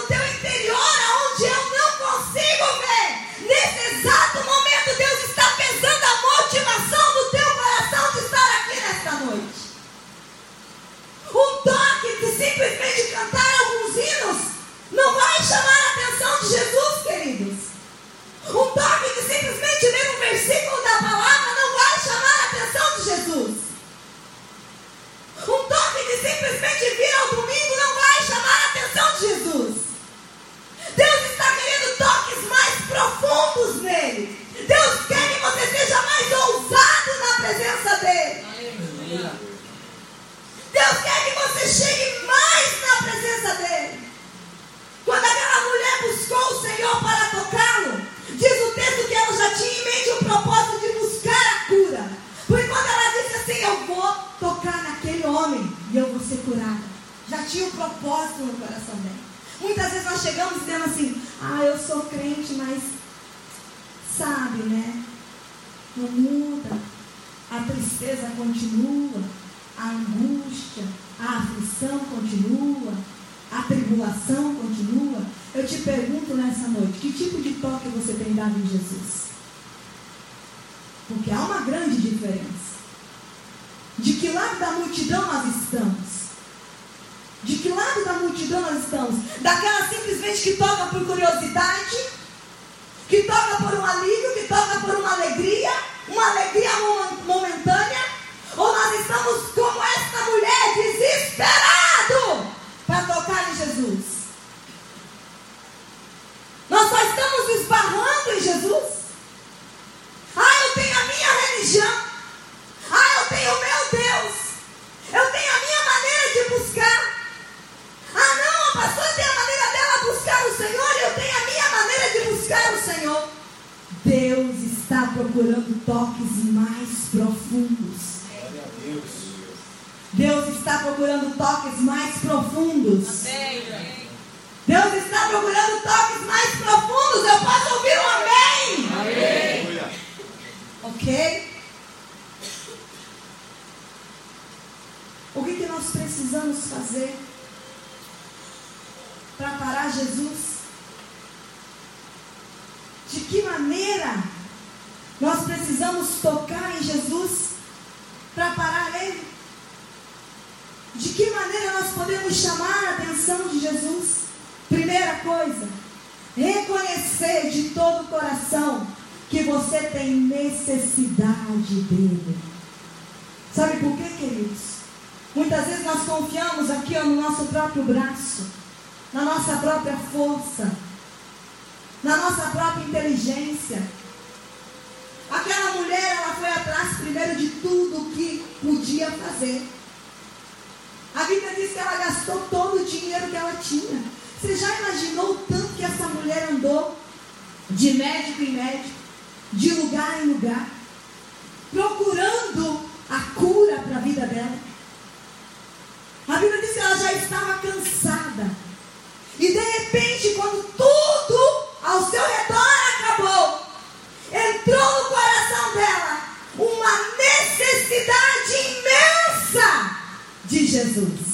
[214.66, 216.20] entrou no coração dela
[216.58, 219.96] uma necessidade imensa
[220.44, 221.25] de Jesus.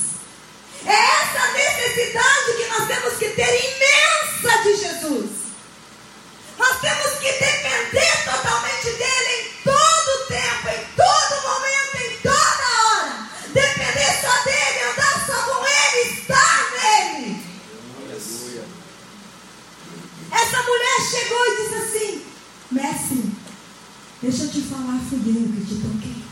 [24.82, 26.22] falar, fui eu que te toquei.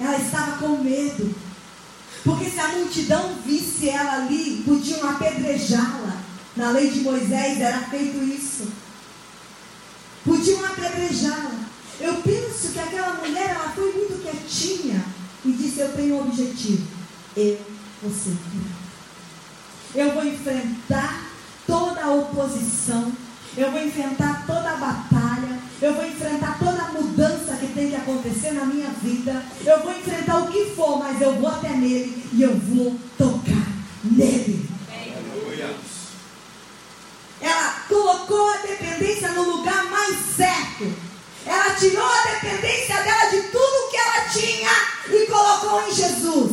[0.00, 1.34] Ela estava com medo.
[2.24, 6.20] Porque se a multidão visse ela ali, podiam apedrejá-la.
[6.56, 8.68] Na lei de Moisés era feito isso.
[10.24, 11.60] Podiam apedrejá-la.
[12.00, 15.04] Eu penso que aquela mulher ela foi muito quietinha
[15.44, 16.86] e disse: Eu tenho um objetivo.
[17.36, 17.58] Eu
[18.02, 18.36] vou ser.
[19.94, 21.30] Eu vou enfrentar
[21.66, 23.12] toda a oposição.
[23.56, 25.09] Eu vou enfrentar toda a batalha
[25.82, 29.42] eu vou enfrentar toda a mudança que tem que acontecer na minha vida.
[29.64, 33.66] Eu vou enfrentar o que for, mas eu vou até nele e eu vou tocar
[34.04, 34.68] nele.
[37.40, 40.92] Ela colocou a dependência no lugar mais certo.
[41.46, 44.70] Ela tirou a dependência dela de tudo que ela tinha
[45.08, 46.49] e colocou em Jesus.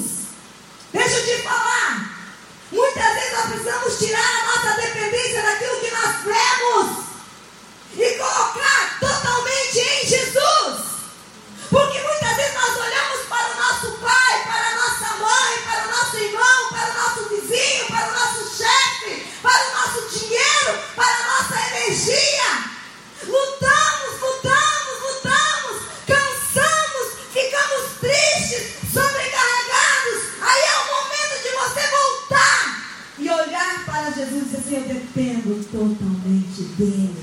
[36.78, 37.16] Dele.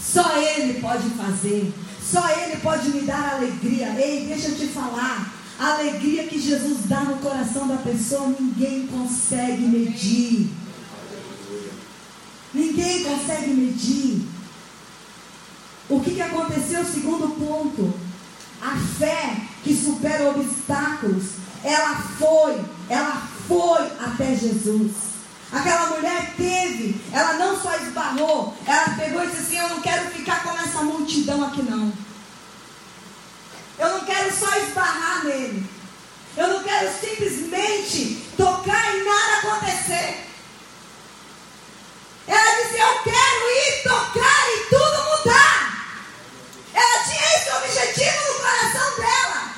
[0.00, 1.72] Só Ele pode fazer.
[2.02, 3.88] Só Ele pode me dar alegria.
[3.98, 5.32] Ei, deixa eu te falar.
[5.58, 10.50] A alegria que Jesus dá no coração da pessoa, ninguém consegue medir.
[12.52, 14.26] Ninguém consegue medir.
[15.88, 16.84] O que, que aconteceu?
[16.84, 17.94] Segundo ponto.
[18.60, 21.24] A fé que supera obstáculos.
[21.62, 25.13] Ela foi, ela foi até Jesus.
[25.54, 30.10] Aquela mulher teve, ela não só esbarrou, ela pegou e disse assim: Eu não quero
[30.10, 31.92] ficar com essa multidão aqui, não.
[33.78, 35.64] Eu não quero só esbarrar nele.
[36.36, 40.26] Eu não quero simplesmente tocar e nada acontecer.
[42.26, 45.86] Ela disse: Eu quero ir tocar e tudo mudar.
[46.74, 49.54] Ela tinha esse objetivo no coração dela.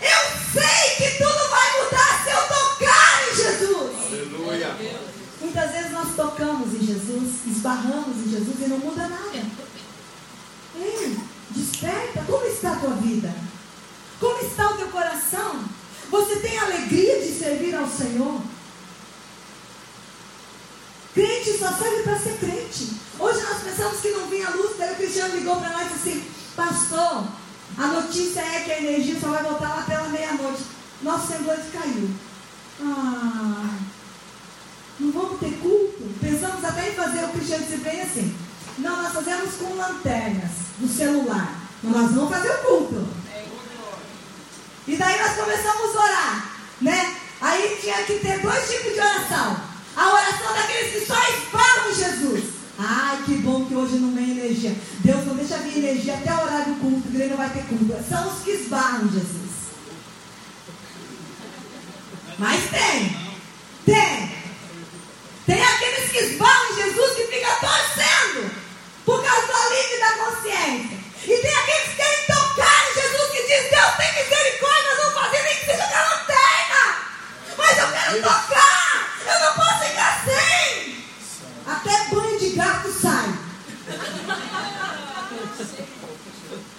[0.00, 1.47] Eu sei que tudo
[6.18, 9.38] tocamos em Jesus, esbarramos em Jesus e não muda nada.
[10.74, 11.16] Ei,
[11.50, 12.24] desperta.
[12.26, 13.32] Como está a tua vida?
[14.18, 15.62] Como está o teu coração?
[16.10, 18.40] Você tem alegria de servir ao Senhor?
[21.14, 22.94] Crente só serve para ser crente.
[23.16, 26.24] Hoje nós pensamos que não vinha luz, daí o Cristiano ligou para nós e assim,
[26.56, 27.28] pastor,
[27.76, 30.64] a notícia é que a energia só vai voltar lá pela meia-noite.
[31.00, 32.10] Nosso semblante caiu.
[32.80, 33.78] Ah,
[35.00, 36.02] não vamos ter culto?
[36.20, 38.36] Pensamos até em fazer o Cristiano bem assim.
[38.78, 41.54] Não, nós fazemos com lanternas do celular.
[41.82, 43.08] Mas nós vamos fazer o culto.
[44.86, 46.50] E daí nós começamos a orar,
[46.80, 47.16] né?
[47.40, 49.60] Aí tinha que ter dois tipos de oração.
[49.94, 52.44] A oração daqueles que só esbarram em Jesus.
[52.78, 54.74] Ai, que bom que hoje não vem energia.
[55.00, 57.64] Deus não deixa vir energia até o horário do culto, que ele não vai ter
[57.64, 57.94] culto.
[58.08, 59.48] São os que esbarram Jesus.
[62.38, 62.70] Mas.
[62.70, 63.28] Tem.
[65.48, 68.50] Tem aqueles que esbarram em Jesus que ficam torcendo
[69.06, 70.98] por causa do alívio da consciência.
[71.24, 75.14] E tem aqueles que querem tocar em Jesus que diz, Deus tem misericórdia, nós vamos
[75.14, 76.98] fazer nem que seja da lanterna.
[77.56, 79.08] Mas eu quero tocar.
[79.26, 81.04] Eu não posso ficar sem.
[81.66, 83.34] Até banho de gato sai.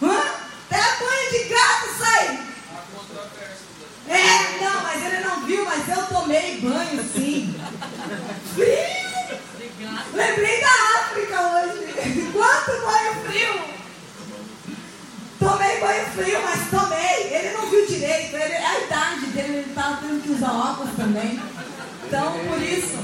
[0.03, 0.21] Hã?
[0.69, 2.39] Até banho de gato sai.
[4.09, 7.55] É, não, mas ele não viu, mas eu tomei banho sim.
[8.55, 9.09] Frio!
[10.13, 10.67] Lembrei da
[10.99, 12.31] África hoje.
[12.33, 13.79] Quanto banho frio!
[15.39, 17.33] Tomei banho frio, mas tomei.
[17.33, 18.35] Ele não viu direito.
[18.35, 19.25] Ele, é a idade
[19.89, 21.39] estava tendo que usar óculos também.
[22.05, 22.97] Então, por isso.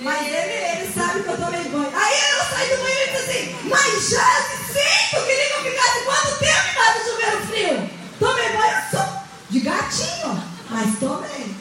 [0.00, 1.92] Mas ele, ele sabe que eu tomei banho.
[1.94, 6.04] Aí eu saí do banho e disse assim, mas já sinto, queria que eu ficasse
[6.04, 7.90] quanto tempo embaixo do chuveiro frio?
[8.18, 11.54] Tomei banho só de gatinho, mas tomei.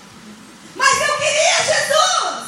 [0.76, 2.44] Mas eu queria Jesus!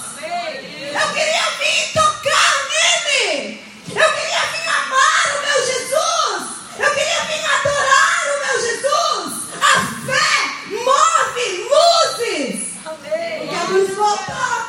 [0.99, 3.63] Eu queria vir tocar nele!
[3.89, 6.43] Eu queria vir amar o meu Jesus!
[6.79, 9.33] Eu queria vir adorar o meu Jesus!
[9.61, 10.45] A fé
[10.83, 12.65] move luzes!
[12.83, 14.65] Porque a luz voltou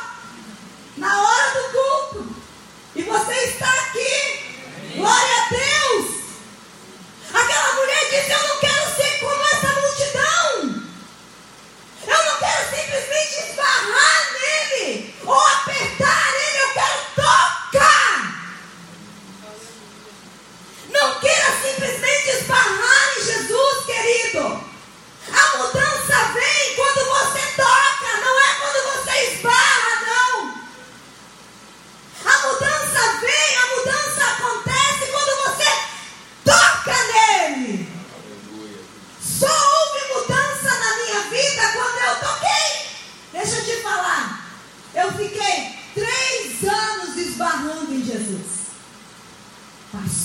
[0.97, 2.35] na hora do culto.
[2.95, 4.95] E você está aqui.
[4.95, 5.47] Glória a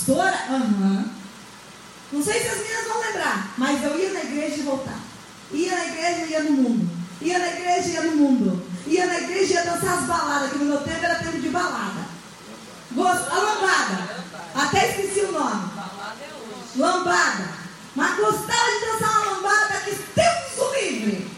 [0.03, 0.42] pastora?
[0.59, 5.01] Não sei se as meninas vão lembrar, mas eu ia na igreja e voltava.
[5.51, 6.89] Ia na igreja e ia no mundo.
[7.21, 8.67] Ia na igreja e ia no mundo.
[8.85, 11.49] Ia na igreja e ia dançar as baladas, que no meu tempo era tempo de
[11.49, 12.05] balada.
[12.91, 13.23] Gost...
[13.29, 14.25] A lambada.
[14.55, 15.71] Até esqueci o nome.
[16.75, 17.49] Lambada.
[17.95, 21.31] Mas gostava de dançar uma lambada que Deus o livre.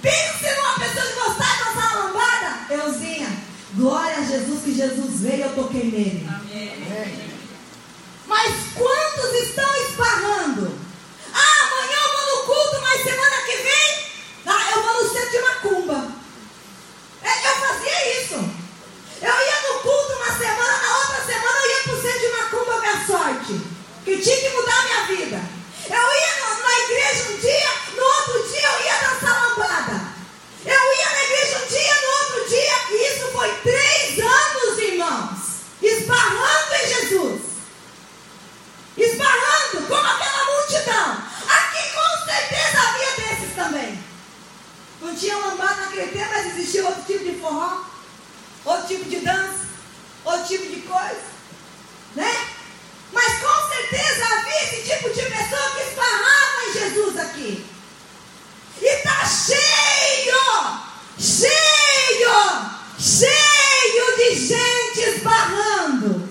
[0.00, 2.74] Pense numa pessoa que gostava de dançar uma lambada.
[2.74, 3.28] Euzinha,
[3.74, 6.28] glória a Jesus que Jesus veio, eu toquei nele.
[6.28, 6.51] Amém.
[8.32, 10.74] Mas quantos estão esparrando?
[11.34, 14.06] Ah, amanhã eu vou no culto, mas semana que vem
[14.46, 16.12] ah, eu vou no centro de macumba.
[17.22, 18.36] É, eu fazia isso.
[19.20, 22.28] Eu ia no culto uma semana, na outra semana eu ia para o centro de
[22.28, 23.60] macumba ver sorte.
[24.02, 25.42] Que tinha que mudar a minha vida.
[25.90, 30.00] Eu ia na igreja um dia, no outro dia eu ia dançar lambada.
[30.64, 35.38] Eu ia na igreja um dia, no outro dia, e isso foi três anos, irmãos,
[35.82, 37.52] esbarrando em Jesus
[38.96, 41.16] esbarrando como aquela multidão.
[41.48, 43.98] Aqui com certeza havia desses também.
[45.12, 47.84] Não tinha lambada naquele tempo, mas existia outro tipo de forró,
[48.64, 49.66] outro tipo de dança,
[50.24, 51.22] outro tipo de coisa.
[52.16, 52.46] Né?
[53.12, 57.66] Mas com certeza havia esse tipo de pessoa que esbarrava em Jesus aqui.
[58.80, 60.80] E está cheio,
[61.18, 62.30] cheio,
[62.98, 66.26] cheio de gente esbarrando.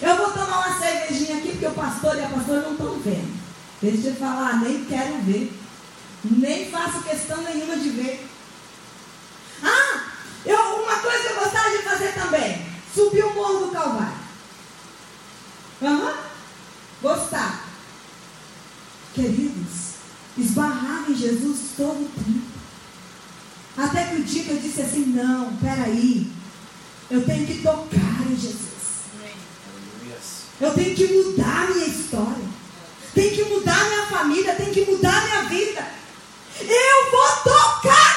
[0.00, 3.38] Eu vou tomar uma cervejinha aqui porque o pastor e a pastora não estão vendo.
[3.82, 5.59] Deixa eu falar, nem quero ver.
[6.24, 8.28] Nem faço questão nenhuma de ver.
[9.62, 10.02] Ah,
[10.44, 12.66] eu, uma coisa que eu gostava de fazer também.
[12.94, 14.20] Subir o morro do Calvário.
[15.82, 16.10] Aham.
[16.10, 16.30] Uhum.
[17.02, 17.64] Gostar.
[19.14, 19.94] Queridos,
[20.36, 22.50] esbarrava em Jesus todo o tempo.
[23.76, 26.30] Até que o dia que eu disse assim, não, peraí.
[27.10, 28.70] Eu tenho que tocar em Jesus.
[30.60, 32.50] Eu tenho que mudar a minha história.
[33.14, 35.99] Tem que mudar a minha família, tem que mudar a minha vida.
[36.62, 38.09] Eu vou tocar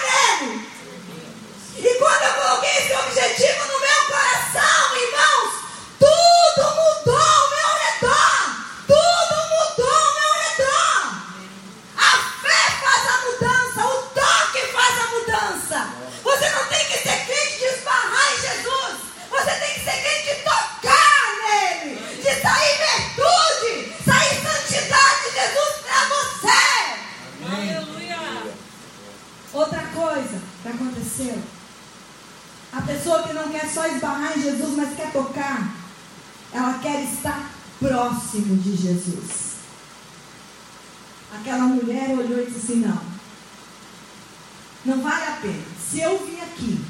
[32.71, 35.75] A pessoa que não quer só esbarrar em Jesus, mas quer tocar,
[36.51, 39.53] ela quer estar próximo de Jesus.
[41.35, 42.99] Aquela mulher olhou e disse assim: Não,
[44.85, 45.63] não vale a pena.
[45.89, 46.83] Se eu vim aqui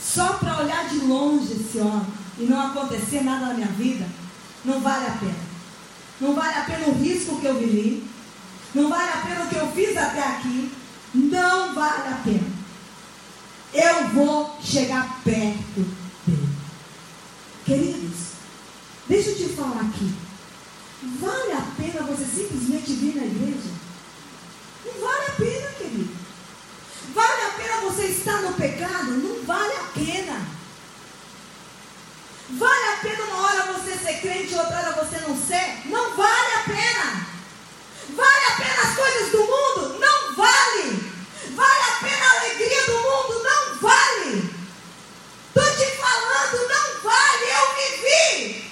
[0.00, 2.06] só para olhar de longe esse homem
[2.38, 4.06] e não acontecer nada na minha vida,
[4.64, 5.52] não vale a pena.
[6.20, 8.04] Não vale a pena o risco que eu vivi.
[8.74, 10.72] Não vale a pena o que eu fiz até aqui.
[11.14, 12.61] Não vale a pena.
[13.74, 15.80] Eu vou chegar perto
[16.26, 16.48] dele.
[17.64, 18.18] Queridos,
[19.08, 20.12] deixa eu te falar aqui.
[21.18, 23.70] Vale a pena você simplesmente vir na igreja?
[24.84, 26.16] Não vale a pena, querido.
[27.14, 29.10] Vale a pena você estar no pecado?
[29.12, 30.46] Não vale a pena.
[32.50, 35.88] Vale a pena uma hora você ser crente e outra hora você não ser?
[35.88, 37.26] Não vale a pena.
[38.14, 39.98] Vale a pena as coisas do mundo?
[39.98, 41.12] Não vale.
[41.54, 43.41] Vale a pena a alegria do mundo?
[43.82, 44.48] Vale.
[45.48, 47.44] Estou te falando, não vale.
[47.50, 48.64] Eu vivi.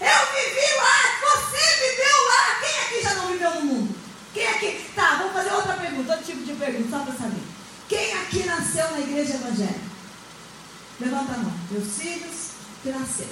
[0.00, 0.96] Eu vivi lá.
[1.24, 2.60] Você viveu lá.
[2.60, 3.94] Quem aqui já não viveu no mundo?
[4.34, 4.90] Quem aqui?
[4.94, 7.42] Tá, vou fazer outra pergunta, outro tipo de pergunta, só para saber.
[7.88, 9.90] Quem aqui nasceu na igreja evangélica?
[11.00, 11.52] Levanta a mão.
[11.70, 12.50] Meus filhos
[12.82, 13.30] que nasceram.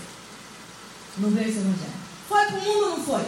[1.18, 2.08] Não veio esse evangelho.
[2.26, 3.26] Foi o mundo ou não foi?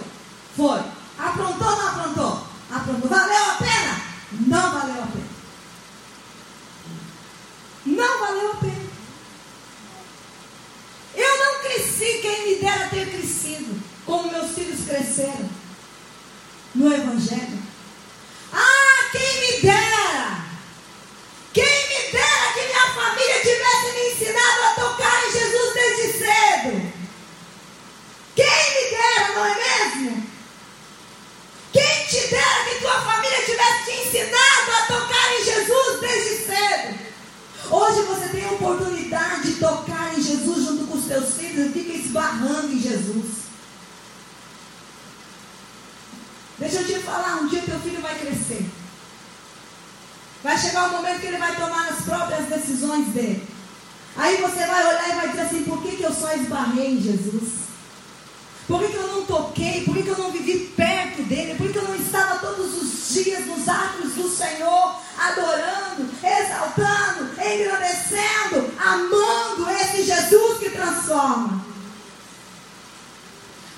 [0.57, 0.81] Foi.
[1.19, 2.47] Aprontou ou não aprontou?
[2.71, 3.11] Aprontou.
[3.11, 4.01] Valeu a pena?
[4.47, 5.30] Não valeu a pena.
[7.87, 8.91] Não valeu a pena.
[11.15, 15.49] Eu não cresci, quem me dera ter crescido, como meus filhos cresceram
[16.75, 17.59] no Evangelho.
[18.53, 20.51] Ah, quem me dera!
[21.53, 26.93] Quem me dera que minha família tivesse me ensinado a tocar em Jesus desde cedo.
[28.37, 30.27] Quem me dera, não é mesmo?
[31.73, 36.40] Quem te dera que tua família tivesse te ensinado a tocar em Jesus desde cedo.
[37.71, 41.73] Hoje você tem a oportunidade de tocar em Jesus junto com os teus filhos e
[41.73, 43.27] fica esbarrando em Jesus.
[46.59, 48.67] Deixa eu te falar, um dia teu filho vai crescer.
[50.43, 53.47] Vai chegar o momento que ele vai tomar as próprias decisões dele.
[54.17, 57.01] Aí você vai olhar e vai dizer assim: por que, que eu só esbarrei em
[57.01, 57.61] Jesus?
[58.67, 59.85] Por que, que eu não toquei?
[59.85, 61.55] Por que, que eu não vivi perto dele?
[61.55, 67.31] Por que, que eu não estava todos os dias nos atos do Senhor, adorando, exaltando,
[67.35, 71.65] engrandecendo, amando esse Jesus que transforma?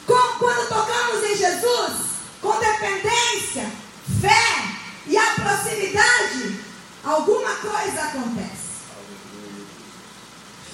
[0.07, 1.93] Quando tocamos em Jesus,
[2.41, 3.71] com dependência,
[4.21, 6.61] fé e a proximidade,
[7.05, 8.63] alguma coisa acontece.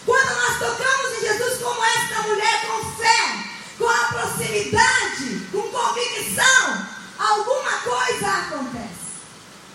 [0.06, 3.44] Quando nós tocamos em Jesus como esta mulher com fé,
[3.76, 6.86] com a proximidade, com convicção,
[7.18, 8.97] alguma coisa acontece.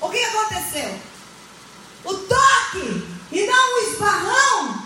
[0.03, 0.99] O que aconteceu?
[2.03, 4.83] O toque e não o esbarrão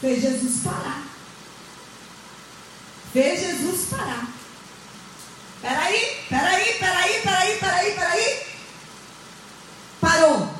[0.00, 1.02] fez Jesus parar.
[3.12, 4.28] Fez Jesus parar.
[5.60, 8.46] Peraí, peraí, peraí, peraí, peraí, peraí.
[10.00, 10.58] Parou.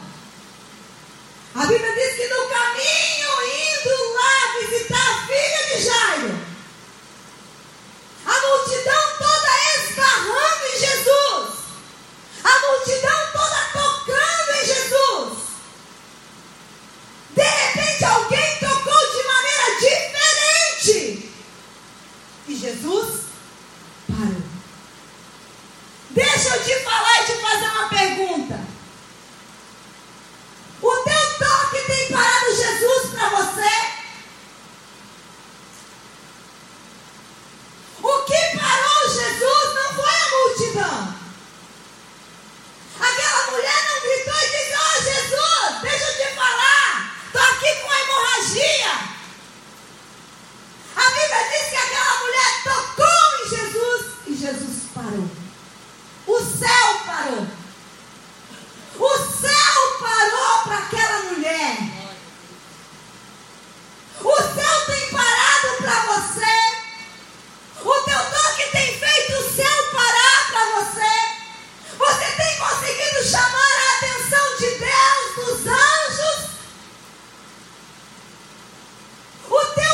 [1.55, 6.39] A Bíblia diz que no caminho, indo lá visitar a filha de Jairo,
[8.27, 11.59] a multidão toda esbarrando em Jesus,
[12.45, 15.39] a multidão toda tocando em Jesus.
[17.31, 21.33] De repente, alguém tocou de maneira diferente
[22.49, 23.23] e Jesus
[24.09, 24.43] parou.
[26.49, 28.59] Deixa eu te falar e te fazer uma pergunta.
[30.81, 33.71] O teu toque tem parado Jesus para você?
[38.03, 41.15] O que parou Jesus não foi a multidão.
[42.99, 47.93] Aquela mulher não gritou e disse: Ó Jesus, deixa eu te falar, estou aqui com
[47.93, 48.93] hemorragia.
[50.97, 55.38] A Bíblia diz que aquela mulher tocou em Jesus e Jesus parou.
[56.29, 57.47] O céu parou.
[58.99, 61.77] O céu parou para aquela mulher.
[64.21, 66.69] O céu tem parado para você.
[67.83, 71.13] O teu toque tem feito o céu parar para você.
[71.97, 76.51] Você tem conseguido chamar a atenção de Deus, dos anjos.
[79.49, 79.88] O teu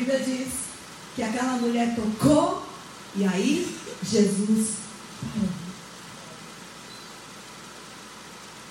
[0.00, 0.48] Bíblia diz
[1.14, 2.66] que aquela mulher tocou
[3.14, 4.76] e aí Jesus
[5.20, 5.50] parou.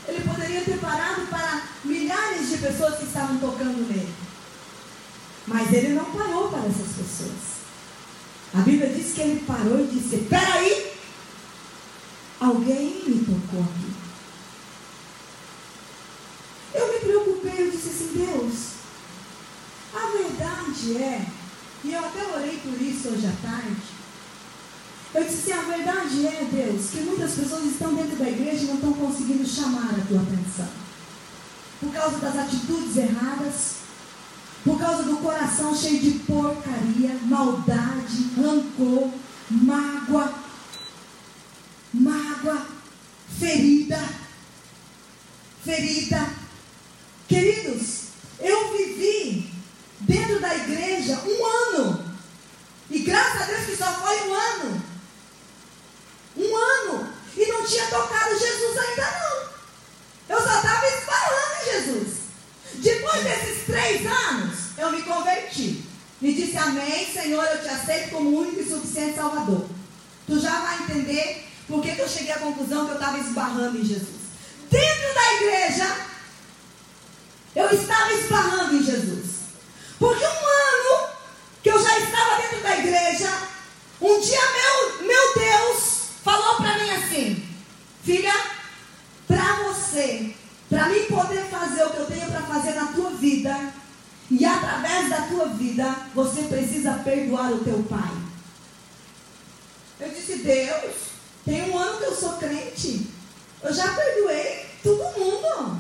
[0.07, 4.11] Ele poderia ter parado para milhares de pessoas que estavam tocando nele.
[5.45, 7.59] Mas ele não parou para essas pessoas.
[8.55, 10.93] A Bíblia diz que ele parou e disse: Peraí,
[12.39, 13.93] alguém me tocou aqui.
[16.73, 18.78] Eu me preocupei, eu disse assim: Deus,
[19.93, 21.25] a verdade é,
[21.83, 23.99] e eu até orei por isso hoje à tarde.
[25.13, 28.75] Eu disse a verdade é, Deus, que muitas pessoas estão dentro da igreja e não
[28.75, 30.69] estão conseguindo chamar a tua atenção.
[31.79, 33.75] Por causa das atitudes erradas,
[34.63, 39.09] por causa do coração cheio de porcaria, maldade, rancor,
[39.49, 40.33] mágoa,
[41.93, 42.67] mágoa,
[43.39, 43.99] ferida,
[45.63, 46.29] ferida.
[47.27, 48.09] Queridos,
[48.39, 49.51] eu vivi
[50.01, 52.15] dentro da igreja um ano.
[52.89, 54.83] E graças a Deus que só foi um ano.
[56.37, 57.13] Um ano.
[57.35, 60.35] E não tinha tocado Jesus ainda não.
[60.35, 62.17] Eu só estava esbarrando em Jesus.
[62.75, 65.83] Depois desses três anos, eu me converti.
[66.21, 69.65] E disse, amém, Senhor, eu te aceito como único e suficiente Salvador.
[70.27, 73.85] Tu já vai entender por que, eu cheguei à conclusão que eu estava esbarrando em
[73.85, 74.19] Jesus.
[74.69, 75.95] Dentro da igreja,
[77.55, 79.25] eu estava esbarrando em Jesus.
[79.97, 81.09] Porque um ano
[81.63, 83.29] que eu já estava dentro da igreja,
[84.01, 87.49] um dia meu, meu Deus falou para mim assim:
[88.03, 88.33] Filha,
[89.27, 90.35] para você,
[90.69, 93.73] para mim poder fazer o que eu tenho para fazer na tua vida,
[94.31, 96.43] e através da tua vida, você
[97.39, 98.11] perdoar o teu pai.
[99.99, 100.95] Eu disse: Deus,
[101.45, 103.07] tem um ano que eu sou crente,
[103.63, 105.79] eu já perdoei todo mundo.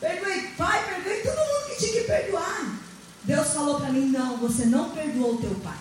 [0.00, 2.80] Perdoei pai, perdoei todo mundo que tinha que perdoar.
[3.24, 5.78] Deus falou para mim: não, você não perdoou o teu pai.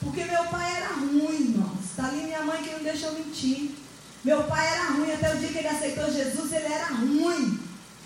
[0.00, 1.84] Porque meu pai era ruim, irmãos.
[1.84, 3.74] Está ali minha mãe que não deixa eu mentir.
[4.24, 7.60] Meu pai era ruim, até o dia que ele aceitou Jesus, ele era ruim.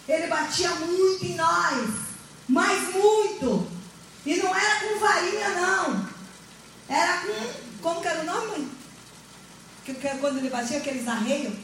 [0.09, 1.91] Ele batia muito em nós,
[2.49, 3.73] mas muito.
[4.25, 6.07] E não era com varinha, não.
[6.89, 8.71] Era com, como que era o nome, mãe?
[9.85, 9.95] Que,
[10.63, 11.55] batia aqueles arreios?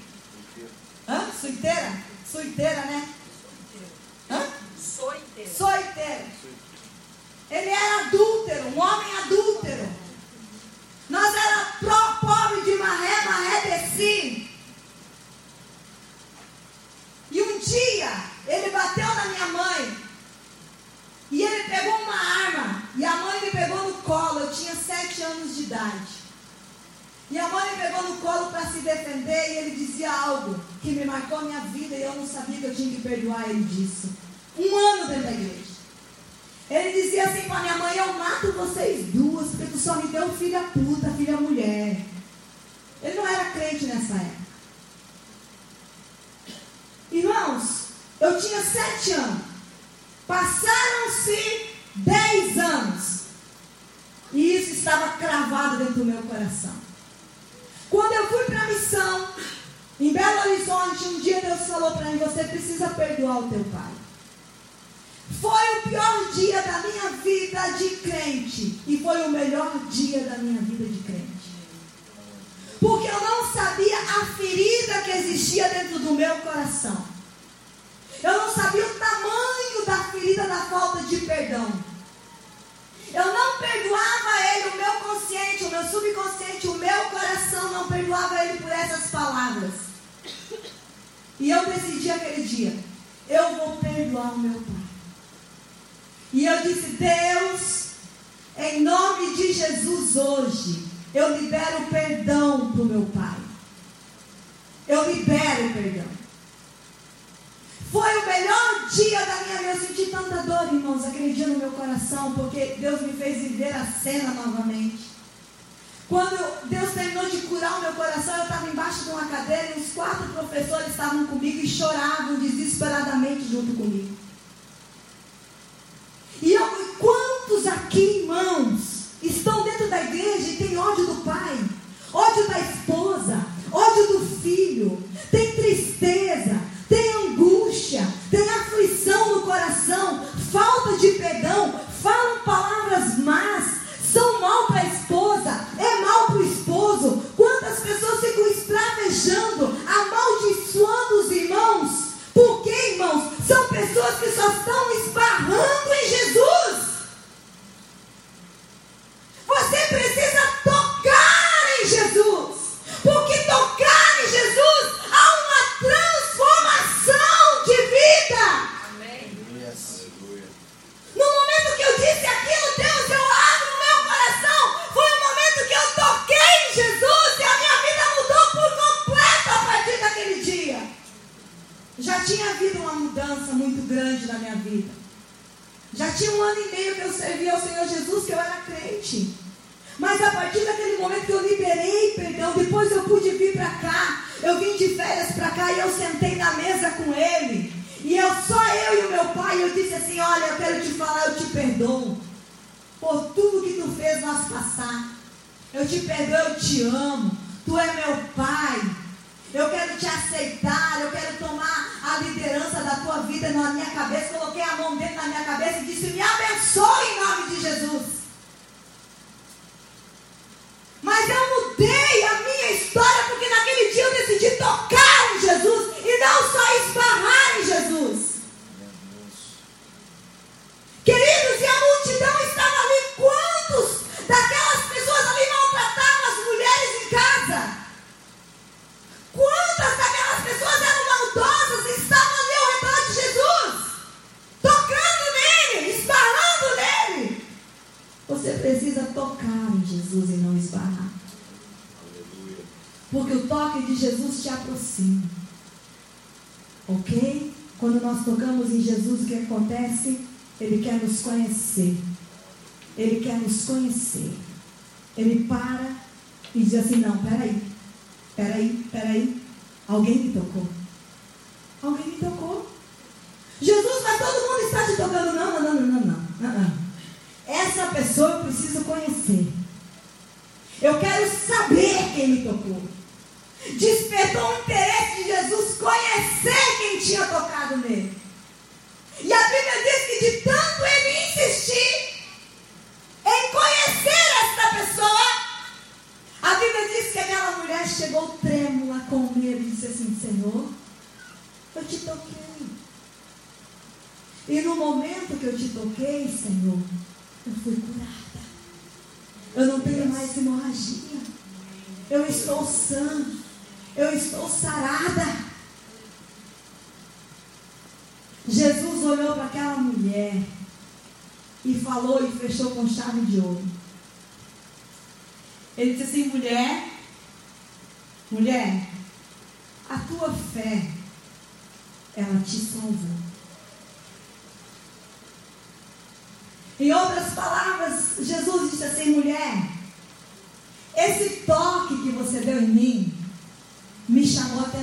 [132.39, 132.78] Ódio da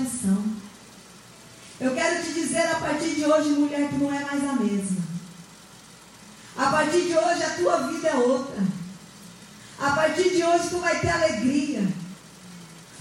[0.06, 0.44] coração.
[1.80, 5.04] Eu quero te dizer a partir de hoje, mulher, que não é mais a mesma.
[6.56, 8.64] A partir de hoje a tua vida é outra.
[9.80, 11.86] A partir de hoje tu vai ter alegria.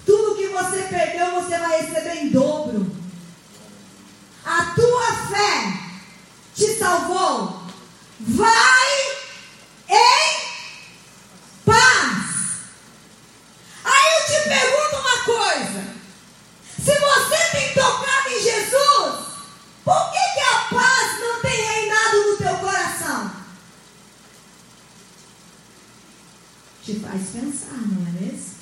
[0.04, 2.90] Tudo que você perdeu, você vai receber em dobro.
[4.44, 5.80] A tua fé
[6.54, 7.62] te salvou.
[8.20, 8.73] Vai!
[27.14, 28.53] Als ganz anderes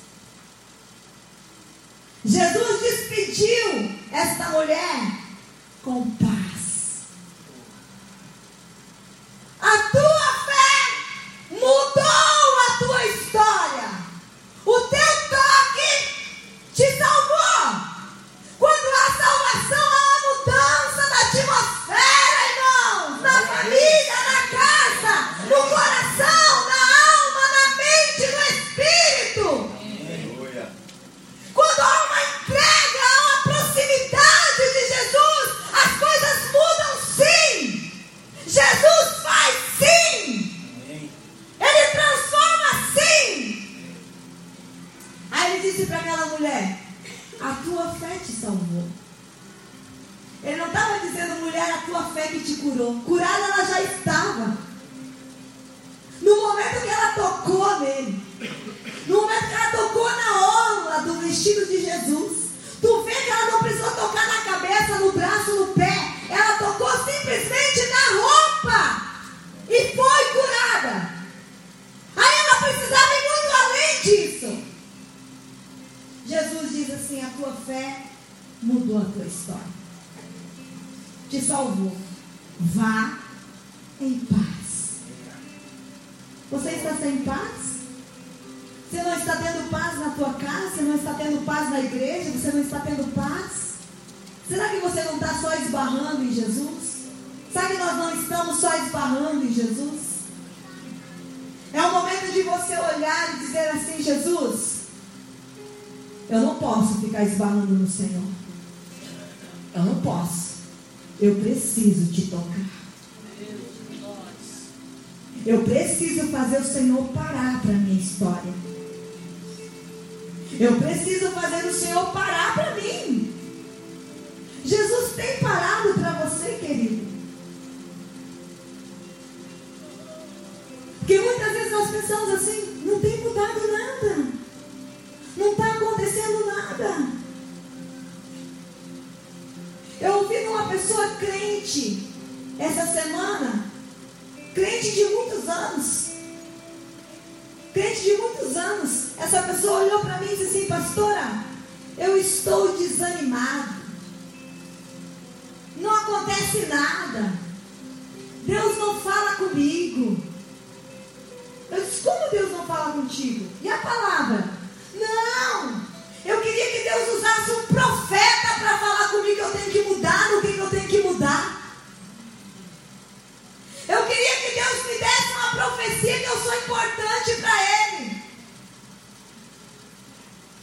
[174.85, 178.23] Me desse uma profecia que eu sou importante para Ele.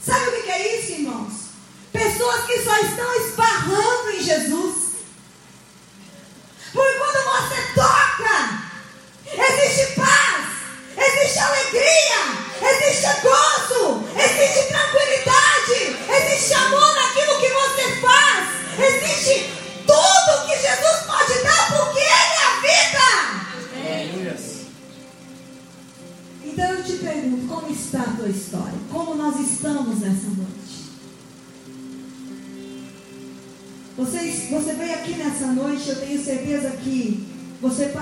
[0.05, 1.33] Sabe o que é isso, irmãos?
[1.93, 4.70] Pessoas que só estão esbarrando em Jesus.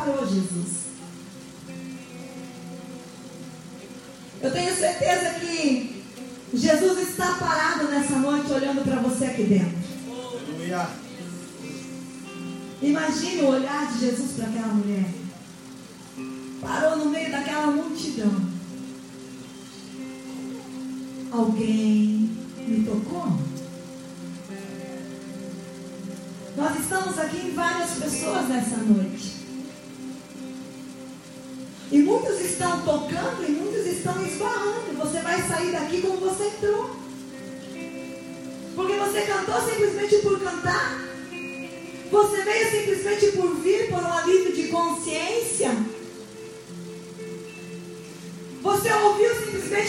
[0.01, 0.79] falou, Jesus.
[4.41, 6.05] Eu tenho certeza que
[6.55, 9.77] Jesus está parado nessa noite olhando para você aqui dentro.
[10.09, 10.89] Aleluia.
[12.81, 14.98] Imagine o olhar de Jesus para aquela mulher.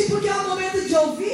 [0.09, 1.28] Porque é o momento de ouvir.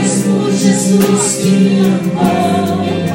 [0.00, 1.80] mesmo Jesus que
[2.18, 3.05] amou.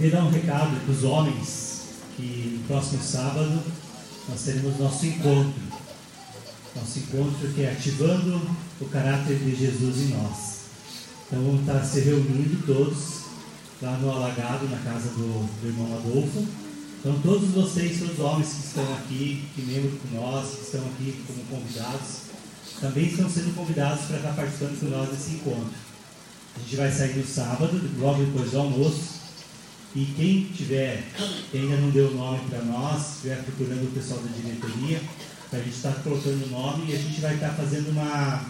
[0.00, 1.80] Queria dar um recado para os homens
[2.16, 3.62] que no próximo sábado
[4.30, 5.60] nós teremos nosso encontro.
[6.74, 8.40] Nosso encontro que é ativando
[8.80, 10.60] o caráter de Jesus em nós.
[11.26, 13.24] Então vamos estar se reunindo todos
[13.82, 16.46] lá no Alagado, na casa do, do irmão Adolfo.
[16.98, 20.80] Então todos vocês, todos os homens que estão aqui, que membro com nós, que estão
[20.80, 22.20] aqui como convidados,
[22.80, 25.74] também estão sendo convidados para estar participando com nós desse encontro.
[26.56, 29.19] A gente vai sair no sábado, logo depois do almoço,
[29.94, 31.02] e quem tiver,
[31.50, 35.00] quem ainda não deu o nome para nós, estiver procurando o pessoal da diretoria,
[35.52, 38.40] a gente está colocando o nome e a gente vai estar tá fazendo uma,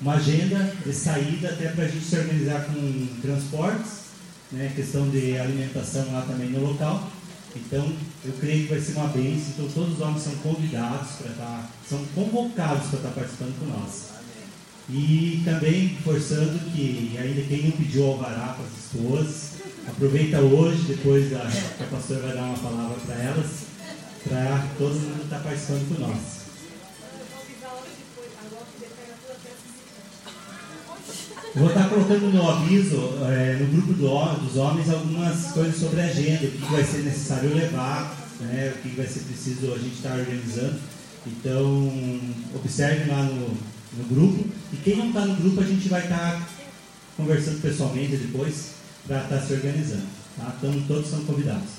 [0.00, 4.08] uma agenda de saída até para a gente se organizar com transportes,
[4.50, 7.10] né, questão de alimentação lá também no local.
[7.54, 7.92] Então,
[8.24, 9.52] eu creio que vai ser uma bênção.
[9.54, 13.58] Então, todos os homens são convidados para estar, tá, são convocados para estar tá participando
[13.58, 14.08] com nós.
[14.90, 19.47] E também forçando que, ainda quem não pediu alvará para as esposas,
[19.88, 23.46] aproveita hoje, depois da, que a pastora vai dar uma palavra para elas,
[24.24, 26.38] para todo mundo estar participando com nós.
[31.54, 32.96] Vou estar colocando no aviso,
[33.26, 36.98] é, no grupo do, dos homens, algumas coisas sobre a agenda, o que vai ser
[36.98, 40.78] necessário levar, né, o que vai ser preciso a gente estar organizando.
[41.26, 41.92] Então,
[42.54, 44.44] observe lá no, no grupo.
[44.72, 46.48] E quem não está no grupo, a gente vai estar
[47.16, 48.77] conversando pessoalmente depois
[49.08, 50.06] para estar se organizando.
[50.36, 50.54] Tá?
[50.58, 51.78] Então, todos são convidados.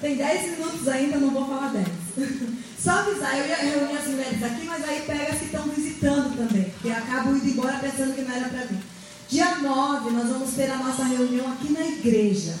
[0.00, 1.86] Tem 10 minutos ainda, não vou falar 10.
[2.82, 6.36] Só avisar, eu ia reunir as mulheres aqui, mas aí pega as que estão visitando
[6.36, 8.80] também, porque acabo indo embora pensando que não era para mim.
[9.28, 12.54] Dia 9, nós vamos ter a nossa reunião aqui na igreja.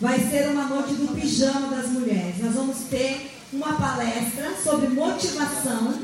[0.00, 2.38] Vai ser uma noite do pijama das mulheres.
[2.40, 5.94] Nós vamos ter uma palestra sobre motivação.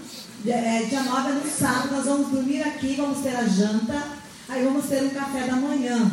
[0.44, 4.02] É, dia 9 é no sábado, nós vamos dormir aqui, vamos ter a janta,
[4.52, 6.10] aí vamos ter um café da manhã.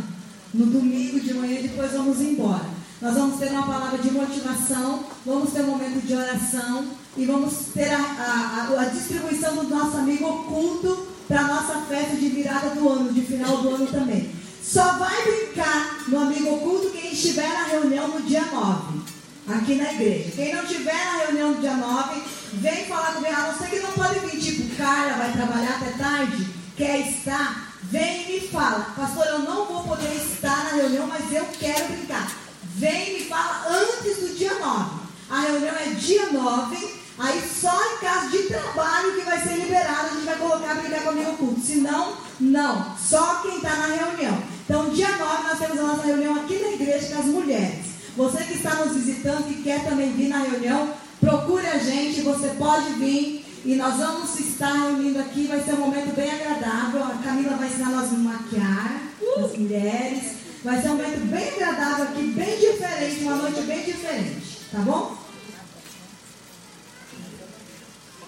[0.53, 2.65] No domingo de manhã, depois vamos embora.
[3.01, 6.85] Nós vamos ter uma palavra de motivação, vamos ter um momento de oração
[7.15, 12.15] e vamos ter a, a, a distribuição do nosso amigo oculto para a nossa festa
[12.15, 14.29] de virada do ano, de final do ano também.
[14.63, 18.99] Só vai brincar no amigo oculto quem estiver na reunião no dia 9,
[19.47, 20.31] aqui na igreja.
[20.35, 22.21] Quem não estiver na reunião no dia 9,
[22.53, 23.33] vem falar comigo.
[23.33, 28.23] A não que não pode vir, tipo, Carla vai trabalhar até tarde, quer estar, vem
[28.23, 28.93] e me fala.
[28.95, 32.31] Pastor, eu não vou poder estar na reunião, mas eu quero brincar.
[32.75, 34.99] Vem e me fala antes do dia 9.
[35.29, 36.99] A reunião é dia 9.
[37.19, 41.03] Aí só em caso de trabalho que vai ser liberado, a gente vai colocar brincar
[41.03, 41.59] comigo culto.
[41.59, 42.95] Se não, não.
[42.97, 44.41] Só quem está na reunião.
[44.63, 47.85] Então, dia 9 nós temos a nossa reunião aqui na igreja com as mulheres.
[48.15, 52.49] Você que está nos visitando e quer também vir na reunião, procure a gente, você
[52.49, 53.45] pode vir.
[53.65, 57.03] E nós vamos estar reunindo aqui, vai ser um momento bem agradável.
[57.03, 59.01] A Camila vai ensinar nós a maquiar,
[59.43, 60.33] as mulheres.
[60.63, 64.59] Vai ser um momento bem agradável aqui, bem diferente, uma noite bem diferente.
[64.71, 65.17] Tá bom?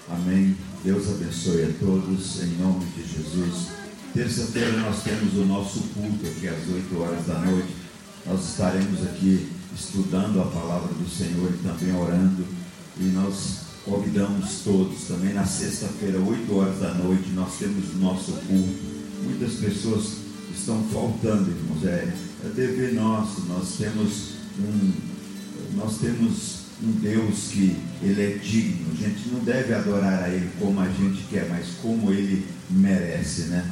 [0.10, 0.58] Amém.
[0.84, 3.68] Deus abençoe a todos, em nome de Jesus.
[4.14, 7.74] Terça-feira nós temos o nosso culto aqui às 8 horas da noite.
[8.26, 12.46] Nós estaremos aqui estudando a palavra do Senhor e também orando.
[12.98, 18.92] E nós convidamos todos também na sexta-feira, 8 horas da noite, nós temos nosso culto.
[19.24, 20.18] Muitas pessoas
[20.56, 21.86] estão faltando, irmãos.
[21.86, 22.14] É,
[22.46, 23.42] é dever nosso.
[23.48, 24.92] Nós temos um,
[25.76, 28.92] nós temos um Deus que ele é digno.
[28.92, 33.44] A gente não deve adorar a Ele como a gente quer, mas como Ele merece,
[33.44, 33.70] né?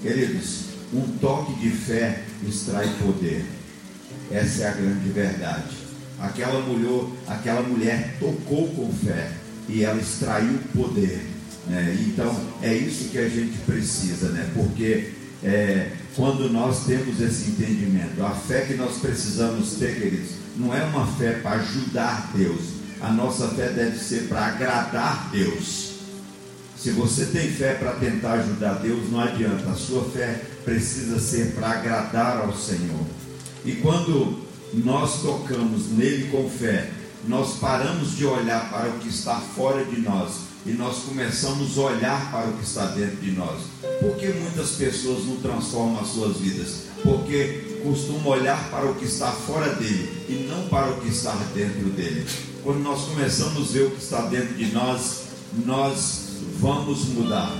[0.00, 3.44] Queridos, um toque de fé extrai poder.
[4.30, 5.87] Essa é a grande verdade.
[6.20, 9.30] Aquela mulher, aquela mulher tocou com fé
[9.68, 11.26] e ela extraiu poder.
[11.66, 11.96] Né?
[12.08, 14.50] Então é isso que a gente precisa, né?
[14.54, 15.12] Porque
[15.42, 18.22] é, quando nós temos esse entendimento.
[18.24, 22.78] A fé que nós precisamos ter, queridos, não é uma fé para ajudar Deus.
[23.00, 25.92] A nossa fé deve ser para agradar Deus.
[26.76, 29.70] Se você tem fé para tentar ajudar Deus, não adianta.
[29.70, 33.06] A sua fé precisa ser para agradar ao Senhor.
[33.64, 36.90] E quando nós tocamos nele com fé,
[37.26, 41.80] nós paramos de olhar para o que está fora de nós e nós começamos a
[41.82, 43.60] olhar para o que está dentro de nós.
[44.00, 46.82] Por que muitas pessoas não transformam as suas vidas?
[47.02, 51.32] Porque costumam olhar para o que está fora dele e não para o que está
[51.54, 52.26] dentro dele.
[52.62, 55.22] Quando nós começamos a ver o que está dentro de nós,
[55.64, 56.28] nós
[56.60, 57.50] vamos mudar.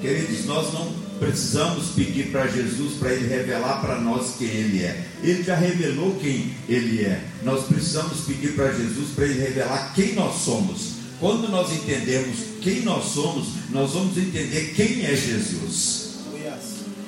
[0.00, 5.06] Queridos, nós não precisamos pedir para Jesus para ele revelar para nós quem ele é.
[5.22, 7.22] Ele já revelou quem ele é.
[7.44, 10.94] Nós precisamos pedir para Jesus para ele revelar quem nós somos.
[11.20, 16.16] Quando nós entendemos quem nós somos, nós vamos entender quem é Jesus.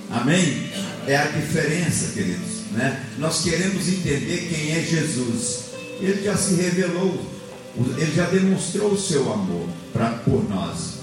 [0.08, 0.70] Amém?
[1.08, 2.70] É a diferença, queridos.
[2.70, 3.04] Né?
[3.18, 5.64] Nós queremos entender quem é Jesus.
[6.00, 7.20] Ele já se revelou,
[7.98, 10.93] ele já demonstrou o seu amor pra, por nós.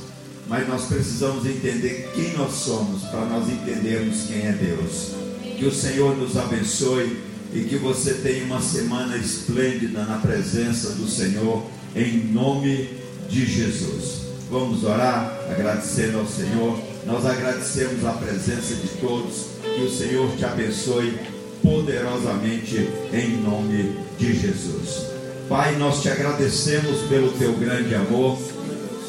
[0.51, 5.13] Mas nós precisamos entender quem nós somos para nós entendermos quem é Deus.
[5.57, 7.21] Que o Senhor nos abençoe
[7.53, 11.65] e que você tenha uma semana esplêndida na presença do Senhor,
[11.95, 12.89] em nome
[13.29, 14.23] de Jesus.
[14.49, 16.77] Vamos orar agradecendo ao Senhor.
[17.05, 19.45] Nós agradecemos a presença de todos.
[19.63, 21.17] Que o Senhor te abençoe
[21.63, 25.05] poderosamente em nome de Jesus.
[25.47, 28.37] Pai, nós te agradecemos pelo teu grande amor.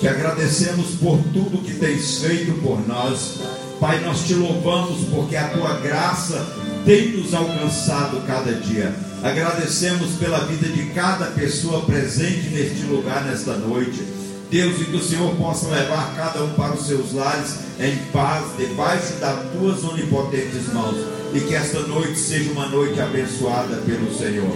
[0.03, 3.39] Te agradecemos por tudo que tens feito por nós.
[3.79, 6.45] Pai, nós te louvamos porque a tua graça
[6.85, 8.93] tem nos alcançado cada dia.
[9.23, 14.03] Agradecemos pela vida de cada pessoa presente neste lugar nesta noite.
[14.51, 18.47] Deus, e que o Senhor possa levar cada um para os seus lares em paz,
[18.59, 20.97] debaixo das tuas onipotentes mãos.
[21.33, 24.51] E que esta noite seja uma noite abençoada pelo Senhor.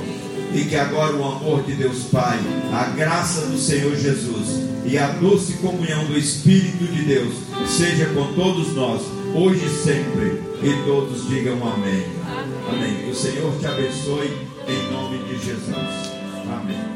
[0.53, 2.41] E que agora o amor de Deus Pai,
[2.73, 7.35] a graça do Senhor Jesus e a doce comunhão do Espírito de Deus
[7.67, 9.03] seja com todos nós,
[9.35, 10.47] hoje e sempre.
[10.63, 12.07] E todos digam amém.
[12.27, 12.69] Amém.
[12.73, 13.05] amém.
[13.05, 14.31] Que o Senhor te abençoe
[14.67, 15.77] em nome de Jesus.
[16.51, 16.96] Amém.